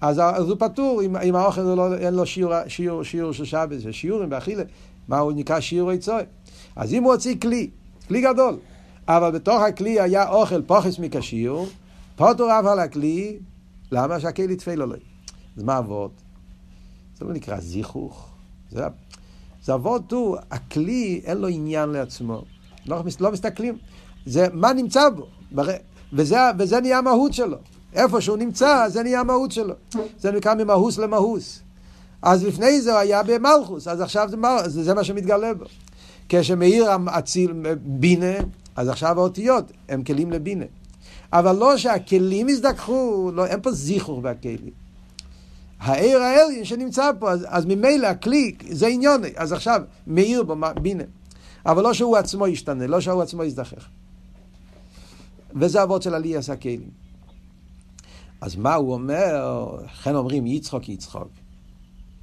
[0.00, 3.82] אז, אז הוא פטור, אם, אם האוכל לא, אין לו שיעור, שיעור, שיעור של שבס
[3.84, 4.62] ושיעורים באכילה,
[5.08, 6.22] מה הוא נקרא שיעור עצוי.
[6.76, 7.70] אז אם הוא הוציא כלי,
[8.08, 8.58] כלי גדול,
[9.08, 11.66] אבל בתוך הכלי היה אוכל פוחס מכשיור,
[12.16, 13.38] פוטו רב על הכלי,
[13.92, 14.94] למה שהכלי תפל לו?
[15.56, 16.12] אז מה אבות?
[17.18, 18.30] זה לא נקרא זיכוך.
[18.70, 18.84] זה,
[19.62, 22.42] זה אבות הוא, הכלי אין לו עניין לעצמו.
[22.86, 23.78] לא, לא מסתכלים.
[24.26, 25.26] זה מה נמצא בו.
[26.12, 27.56] וזה, וזה נהיה המהות שלו.
[27.94, 29.74] איפה שהוא נמצא, זה נהיה המהות שלו.
[30.18, 31.60] זה נקרא ממהוס למהוס.
[32.22, 34.56] אז לפני זה הוא היה במלכוס, אז עכשיו זה, מל...
[34.66, 35.64] זה, זה מה שמתגלה בו.
[36.28, 38.34] כשמאיר אציל בינה,
[38.76, 40.64] אז עכשיו האותיות הם כלים לבינה.
[41.32, 44.70] אבל לא שהכלים יזדככו, לא, אין פה זיכוך בכלים.
[45.80, 51.04] העיר האליין שנמצא פה, אז, אז ממילא הכלי, זה עניון, אז עכשיו מאיר בו בינה.
[51.66, 53.86] אבל לא שהוא עצמו ישתנה, לא שהוא עצמו יזדחך.
[55.60, 56.90] וזה אבות של עלייה הכלים.
[58.40, 59.66] אז מה הוא אומר?
[59.84, 61.28] לכן אומרים יצחוק יצחוק.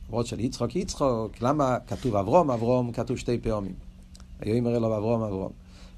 [0.09, 3.73] אבות של יצחוק יצחוק, למה כתוב אברום אברום, כתוב שתי פעמים.
[4.39, 5.51] היו אומר לו אברום אברום.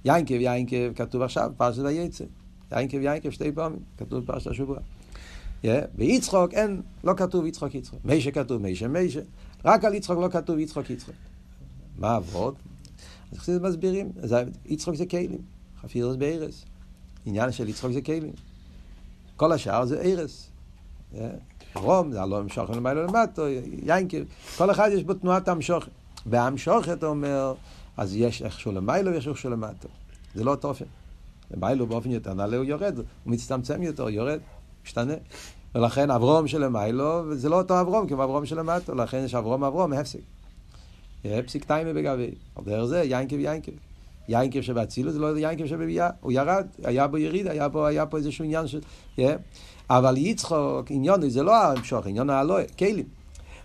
[0.06, 2.24] יינקב יינקב, כתוב עכשיו פרשת היצא.
[2.72, 4.78] יינקב יינקב שתי פעמים, כתוב בפרשת השבוע.
[5.64, 8.00] Yeah, ביצחוק אין, לא כתוב יצחוק יצחוק.
[8.06, 9.22] מישה כתוב מישה מישה.
[9.66, 11.16] רק על יצחוק לא כתוב יצחוק יצחוק.
[11.98, 12.56] מה עבוד?
[13.32, 14.12] אז חסידים מסבירים,
[14.66, 15.42] יצחוק זה כלים,
[15.82, 16.66] חפירס בארס.
[17.26, 18.34] עניין של יצחוק זה כלים.
[19.36, 20.48] כל השאר זה ארס.
[21.76, 23.48] רום, זה הלא המשוכן למעלה למטו,
[23.84, 24.18] יינקב,
[24.58, 25.92] כל אחד יש בו תנועת המשוכן.
[26.26, 27.54] והמשוכן, אתה אומר,
[27.98, 29.88] אז יש איכשהו למעלה ויש איכשהו למטו.
[30.36, 30.86] זה לא אותו אופן.
[31.52, 34.40] למיילו באופן יותר נעלה הוא יורד, הוא מצטמצם יותר, יורד,
[34.86, 35.14] משתנה.
[35.76, 39.64] ולכן אברום של למיילו, זה לא אותו אברום כמו אברום של למטו, לכן יש אברום
[39.64, 40.22] אברום, הפסיק.
[41.26, 42.32] הפסיק טיימה בגבי.
[42.56, 43.72] על דרך זה יינקב יינקב.
[44.32, 48.18] יינקב שבאצילוס זה לא יינקב שבביאה, הוא ירד, היה בו יריד, היה פה, היה פה
[48.18, 48.80] איזשהו עניין של...
[49.18, 49.22] Yeah.
[49.90, 53.06] אבל יצחוק, עניון זה לא המשוך, עניון האלוה, כלים.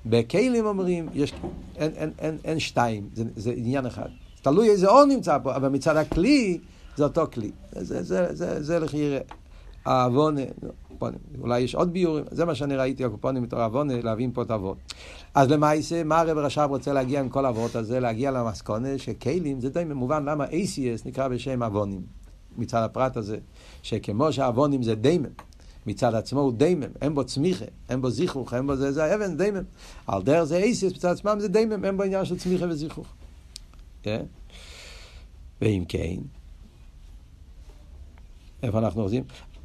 [0.07, 1.33] בכלים אומרים, יש,
[1.77, 4.09] אין, אין, אין, אין שתיים, זה, זה עניין אחד.
[4.43, 6.59] תלוי איזה אור נמצא פה, אבל מצד הכלי,
[6.97, 7.51] זה אותו כלי.
[7.73, 9.17] זה, זה, זה, זה, זה לכי
[11.03, 14.51] העוונה, אולי יש עוד ביורים, זה מה שאני ראיתי, הקופונים מתור עוונה, להבין פה את
[14.51, 14.77] אבות.
[15.35, 18.01] אז למעשה, מה הרב רש"ב רוצה להגיע עם כל האבות הזה?
[18.01, 22.03] להגיע למסקונה שכלים זה די מובן למה ACS נקרא בשם עוונים,
[22.57, 23.39] מצד הפרט הזה,
[23.83, 25.27] שכמו שהעוונים זה דיימם.
[25.87, 29.37] מצד עצמו הוא דיימם, אין בו צמיחה, אין בו זיכרוך, אין בו זה, זה האבן
[29.37, 29.63] דיימם.
[30.07, 33.07] על דרך זה אייסיס, מצד עצמם זה דיימם, אין בו עניין של צמיחה וזיכרוך.
[33.07, 34.03] Yeah.
[34.03, 34.25] כן?
[35.61, 36.17] ואם כן,
[38.63, 39.25] איפה אנחנו עושים?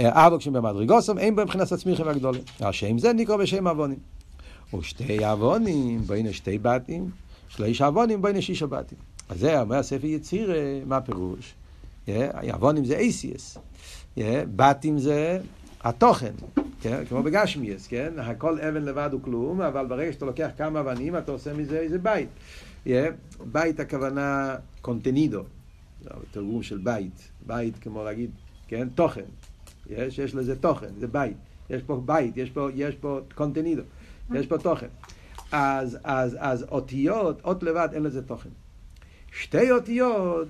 [0.09, 2.39] אבוקשים במדרגוסם, אין בו מבחינת הצמיחה והגדולה.
[2.59, 3.99] השם זה נקרא בשם עוונים.
[4.79, 7.09] ושתי עוונים, בואי שתי בתים,
[7.49, 8.97] שלוש עוונים, בואי שישה בתים.
[9.29, 10.53] אז זה אומר ספר יציר,
[10.85, 11.53] מה הפירוש?
[12.51, 13.57] עוונים זה אייסיס.
[14.55, 15.39] בתים זה
[15.83, 16.33] התוכן,
[16.81, 17.05] כן?
[17.09, 18.13] כמו בגשמיאס, כן?
[18.17, 21.97] הכל אבן לבד הוא כלום, אבל ברגע שאתה לוקח כמה אבנים, אתה עושה מזה איזה
[21.99, 22.29] בית.
[23.51, 25.43] בית הכוונה קונטנידו,
[26.31, 28.31] תרגום של בית, בית כמו להגיד,
[28.67, 28.87] כן?
[28.95, 29.21] תוכן.
[29.91, 31.37] יש, יש לזה תוכן, זה בית.
[31.69, 33.81] יש פה בית, יש פה, יש פה קונטנידו,
[34.33, 34.87] יש פה תוכן.
[35.51, 38.49] אז, אז, אז אותיות, אות לבד, אין לזה תוכן.
[39.31, 40.47] שתי אותיות,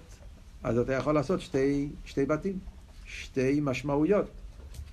[0.63, 2.59] אז אתה יכול לעשות שתי, שתי בתים,
[3.05, 4.25] שתי משמעויות.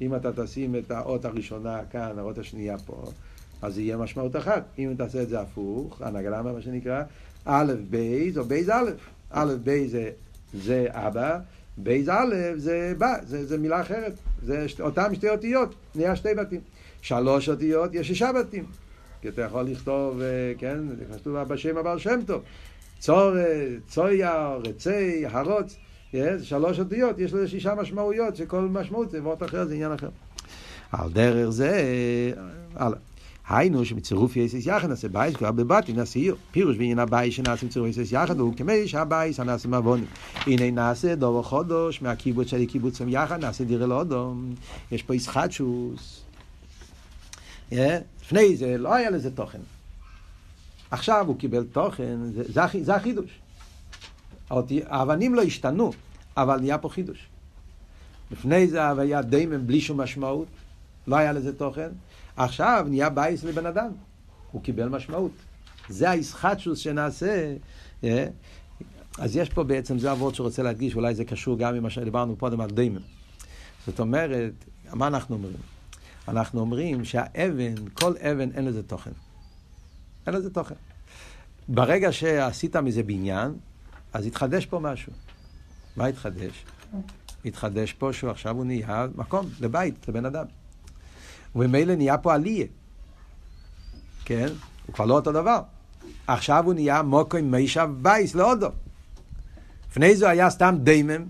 [0.01, 3.05] אם אתה תשים את האות הראשונה כאן, האות השנייה פה,
[3.62, 4.64] אז זה יהיה משמעות אחת.
[4.78, 7.03] אם תעשה את זה הפוך, הנגלמה מה שנקרא,
[7.44, 8.90] א' בייז או בייז א',
[9.30, 10.11] א' בייז זה,
[10.55, 11.38] זה אבא,
[11.83, 14.12] בייז א' זה בא, זה, זה מילה אחרת,
[14.43, 16.61] זה שת, אותם שתי אותיות, נהיה שתי בתים.
[17.03, 18.64] שלוש אותיות, יש שישה בתים.
[19.22, 20.79] כי אתה יכול לכתוב, אה, כן,
[21.12, 22.43] כתוב בשם הבעל שם טוב,
[22.99, 23.33] צור,
[23.89, 25.76] צויה, רצי, הרוץ.
[26.12, 30.09] זה שלוש אותיות, יש לזה שישה משמעויות, שכל משמעות זה וורט אחר, זה עניין אחר.
[30.93, 31.83] על דרך זה,
[32.74, 32.99] הלאה.
[33.49, 36.36] היינו שמצירוף יסס יחד נעשה בייס כבר בבתי נעשה עיר.
[36.51, 40.07] פירוש בעניין הבייס שנעשה מצירוף יסס יחד הוא כמי שהבייס הנעשה מעוונים.
[40.46, 44.55] הנה נעשה דובר חודש מהקיבוץ שלי קיבוצים יחד נעשה דירה לאודום.
[44.92, 46.24] יש פה ישחטשוס.
[47.72, 49.59] לפני זה לא היה לזה תוכן.
[50.90, 53.30] עכשיו הוא קיבל תוכן, זה, זה החידוש.
[54.86, 55.92] האבנים לא השתנו,
[56.36, 57.26] אבל נהיה פה חידוש.
[58.30, 60.49] לפני זה היה דומם בלי שום משמעות,
[61.07, 61.88] לא היה לזה תוכן.
[62.39, 63.91] עכשיו נהיה בייס לבן אדם,
[64.53, 65.32] הוא קיבל משמעות.
[65.89, 67.57] זה ההתחדשוס שנעשה.
[68.05, 68.26] אה?
[69.18, 72.61] אז יש פה בעצם, זה אבות שרוצה להדגיש, אולי זה קשור גם ממה שדיברנו קודם
[72.61, 73.01] על דומם.
[73.86, 74.53] זאת אומרת,
[74.93, 75.57] מה אנחנו אומרים?
[76.28, 79.11] אנחנו אומרים שהאבן, כל אבן אין לזה תוכן.
[80.26, 80.74] אין לזה תוכן.
[81.68, 83.53] ברגע שעשית מזה בניין,
[84.12, 85.12] אז התחדש פה משהו.
[85.97, 86.64] מה התחדש?
[87.45, 90.45] התחדש פה שעכשיו הוא נהיה מקום לבית, לבן אדם.
[91.57, 92.66] וממילא נהיה פה עליה.
[94.24, 94.49] כן?
[94.86, 95.61] הוא כבר לא אותו דבר.
[96.26, 98.68] עכשיו הוא נהיה מוקו עם מישב בייס להודו.
[99.90, 101.24] לפני זה היה סתם דיימם.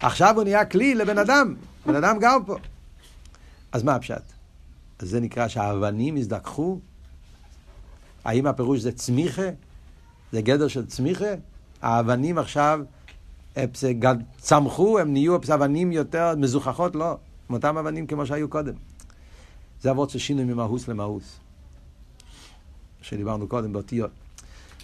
[0.00, 1.54] עכשיו הוא נהיה כלי לבן אדם.
[1.86, 2.56] בן אדם גר פה.
[3.72, 4.22] אז מה הפשט?
[4.98, 6.80] אז זה נקרא שהאבנים הזדככו?
[8.24, 9.48] האם הפירוש זה צמיחה?
[10.32, 11.34] זה גדר של צמיחה.
[11.82, 12.80] האבנים עכשיו
[14.38, 17.16] צמחו, הם נהיו אבנים יותר מזוכחות, לא.
[17.48, 18.74] הם אותם אבנים כמו שהיו קודם.
[19.82, 21.36] זה אבות של שינוי ממהוס למהוס.
[23.02, 24.10] שדיברנו קודם באותיות.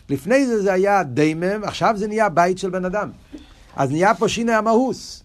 [0.09, 3.11] לפני זה זה היה דיימם, עכשיו זה נהיה בית של בן אדם.
[3.77, 5.23] אז נהיה פה שינוי המהוס.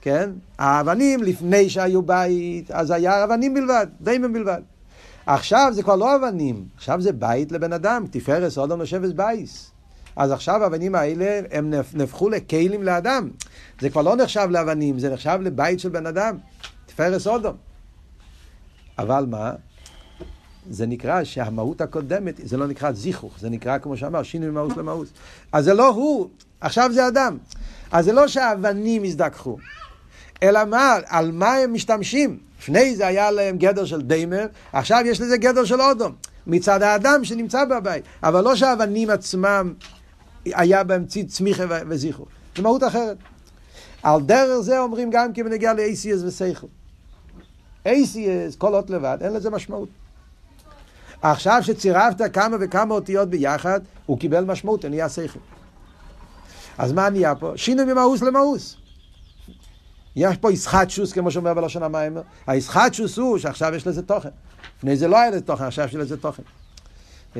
[0.00, 0.30] כן?
[0.58, 4.62] האבנים לפני שהיו בית, אז היה אבנים בלבד, דיימם בלבד.
[5.26, 9.70] עכשיו זה כבר לא אבנים, עכשיו זה בית לבן אדם, תפארס אודום לשבס בייס.
[10.16, 13.30] אז עכשיו האבנים האלה הם נהפכו לכלים לאדם.
[13.80, 16.36] זה כבר לא נחשב לאבנים, זה נחשב לבית של בן אדם,
[16.86, 17.56] תפארס אודום.
[18.98, 19.52] אבל מה?
[20.70, 25.08] זה נקרא שהמהות הקודמת, זה לא נקרא זיכוך, זה נקרא כמו שאמר, שינוי ממהות למהות.
[25.52, 26.28] אז זה לא הוא,
[26.60, 27.38] עכשיו זה אדם.
[27.92, 29.56] אז זה לא שהאבנים הזדככו,
[30.42, 32.38] אלא מה, על מה הם משתמשים?
[32.60, 36.12] לפני זה היה להם גדר של דיימר, עכשיו יש לזה גדר של אודום,
[36.46, 38.04] מצד האדם שנמצא בבית.
[38.22, 39.74] אבל לא שהאבנים עצמם
[40.44, 42.26] היה בהם צמיחה וזיכרו.
[42.56, 43.16] זה מהות אחרת.
[44.02, 46.66] על דרך זה אומרים גם כי בנגיע ל-ACS וסייכל.
[47.86, 49.88] ACS, כל אות לבד, אין לזה משמעות.
[51.22, 55.38] עכשיו שצירפת כמה וכמה אותיות ביחד, הוא קיבל משמעות, זה נהיה שכל.
[56.78, 57.52] אז מה נהיה פה?
[57.56, 58.76] שינוי ממאוס למאוס.
[60.16, 62.16] יש פה ישחטשוס, כמו שאומר בלשון המים.
[62.46, 64.28] הישחטשוס הוא שעכשיו יש לזה תוכן.
[64.78, 66.42] לפני זה לא היה לזה תוכן, עכשיו יש לזה תוכן.
[67.34, 67.38] Yeah.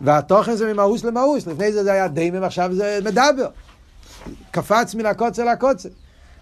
[0.00, 1.46] והתוכן זה ממאוס למאוס.
[1.46, 3.48] לפני זה זה היה דיימם, עכשיו זה מדבר.
[4.50, 5.88] קפץ מן הקוצר לקוצר.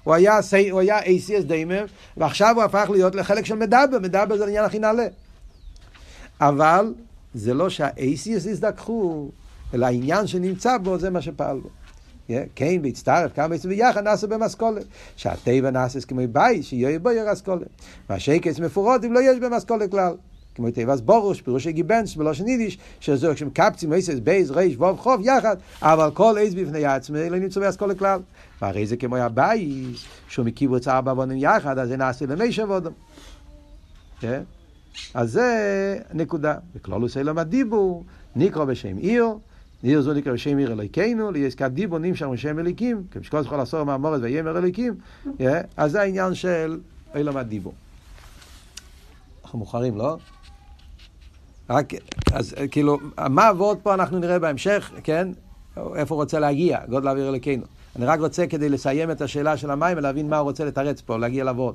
[0.04, 0.40] הוא היה,
[0.70, 1.84] הוא היה ACS דיימם,
[2.16, 3.98] ועכשיו הוא הפך להיות לחלק של מדבר.
[4.02, 5.06] מדבר זה עניין הכי נעלה.
[6.40, 6.94] אבל
[7.34, 9.30] זה לא שה-ACS הזדככו,
[9.74, 11.68] אלא העניין שנמצא בו זה מה שפעל בו.
[12.54, 14.84] כן והצטרף כמה בעצם ביחד נעשה במסכולת.
[15.16, 17.66] שהטבע נעשה כמו בית, שיהיה בו ירס קולה.
[18.10, 20.14] מה שקץ מפורות אם לא יש במסכולת כלל.
[20.58, 25.56] כמו תיבס בורוש, פירושי גיבנס, בלושן יידיש, שזו כשמקפצים עשס בייס ריש ווב חוב יחד,
[25.82, 28.20] אבל כל עץ בפני עצמי לא נמצא באסכולה כלל.
[28.62, 32.92] והרי זה כמו הבייס, שהוא מקיבוץ ארבע בונים יחד, אז זה נעשה למי שבודם.
[34.20, 34.42] כן?
[35.14, 36.54] אז זה נקודה.
[36.74, 38.04] בכלולוס אלום הדיבור,
[38.36, 39.28] נקרא בשם עיר,
[39.82, 44.20] עיר זו נקרא בשם עיר אלוהיכנו, לעסקת דיבור נמשך בשם אליקים, כמשקול זכור לעשור מהמורת
[44.22, 44.94] ויאמר אליקים,
[45.76, 46.80] אז זה העניין של
[47.14, 47.74] אלום הדיבור.
[49.44, 50.16] אנחנו מאוחרים, לא?
[51.70, 51.92] רק,
[52.32, 52.98] אז כאילו,
[53.28, 55.28] מה עבוד פה אנחנו נראה בהמשך, כן?
[55.96, 57.64] איפה הוא רוצה להגיע, גודל אוויר אליקינו.
[57.96, 61.18] אני רק רוצה כדי לסיים את השאלה של המים ולהבין מה הוא רוצה לתרץ פה,
[61.18, 61.74] להגיע לעבוד.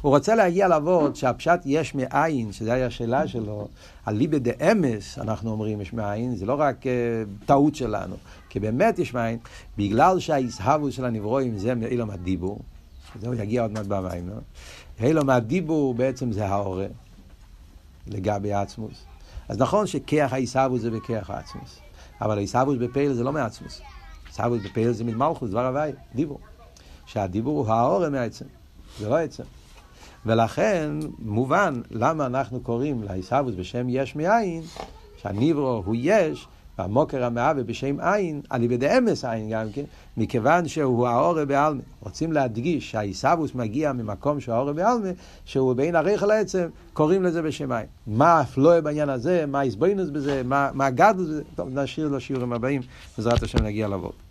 [0.00, 3.68] הוא רוצה להגיע לעבוד שהפשט יש מאין, שזו הייתה השאלה שלו,
[4.06, 8.16] על ליבה דה אמס, אנחנו אומרים יש מאין, זה לא רק uh, טעות שלנו,
[8.48, 9.38] כי באמת יש מאין,
[9.78, 12.58] בגלל שהאיסהבו של הנברואים זה מאילום הדיבור,
[13.20, 14.34] זהו יגיע עוד מעט במים, לא?
[15.06, 16.86] אילום הדיבור בעצם זה האורה,
[18.06, 19.04] לגבי עצמוס.
[19.48, 21.78] אז נכון שכיח העיסאוווס זה בכיח העצמוס,
[22.20, 23.80] אבל העיסאוווס בפייל זה לא מעצמוס.
[24.26, 26.38] עיסאוווס בפייל זה מלמלכוס, דבר הוואי, דיבור.
[27.06, 28.44] שהדיבור הוא האורם מעצם,
[28.98, 29.42] זה לא עצם.
[30.26, 34.62] ולכן מובן למה אנחנו קוראים לעיסאוווס בשם יש מאין,
[35.16, 36.46] שהניברו הוא יש,
[36.78, 39.84] והמוקר המהווה בשם עין, על ידי אמס עין גם כן,
[40.16, 41.80] מכיוון שהוא האורה בעלמה.
[42.00, 45.08] רוצים להדגיש שהעיסאוווס מגיע ממקום שהוא האורה בעלמה,
[45.44, 47.86] שהוא בין הרכל לעצם, קוראים לזה בשם עין.
[48.06, 52.82] מה הפלואה בעניין הזה, מה הסבוינוס בזה, מה, מה הגדלוס בזה, טוב, נשאיר לשיעורים הבאים,
[53.18, 54.23] בעזרת השם נגיע לעבוד.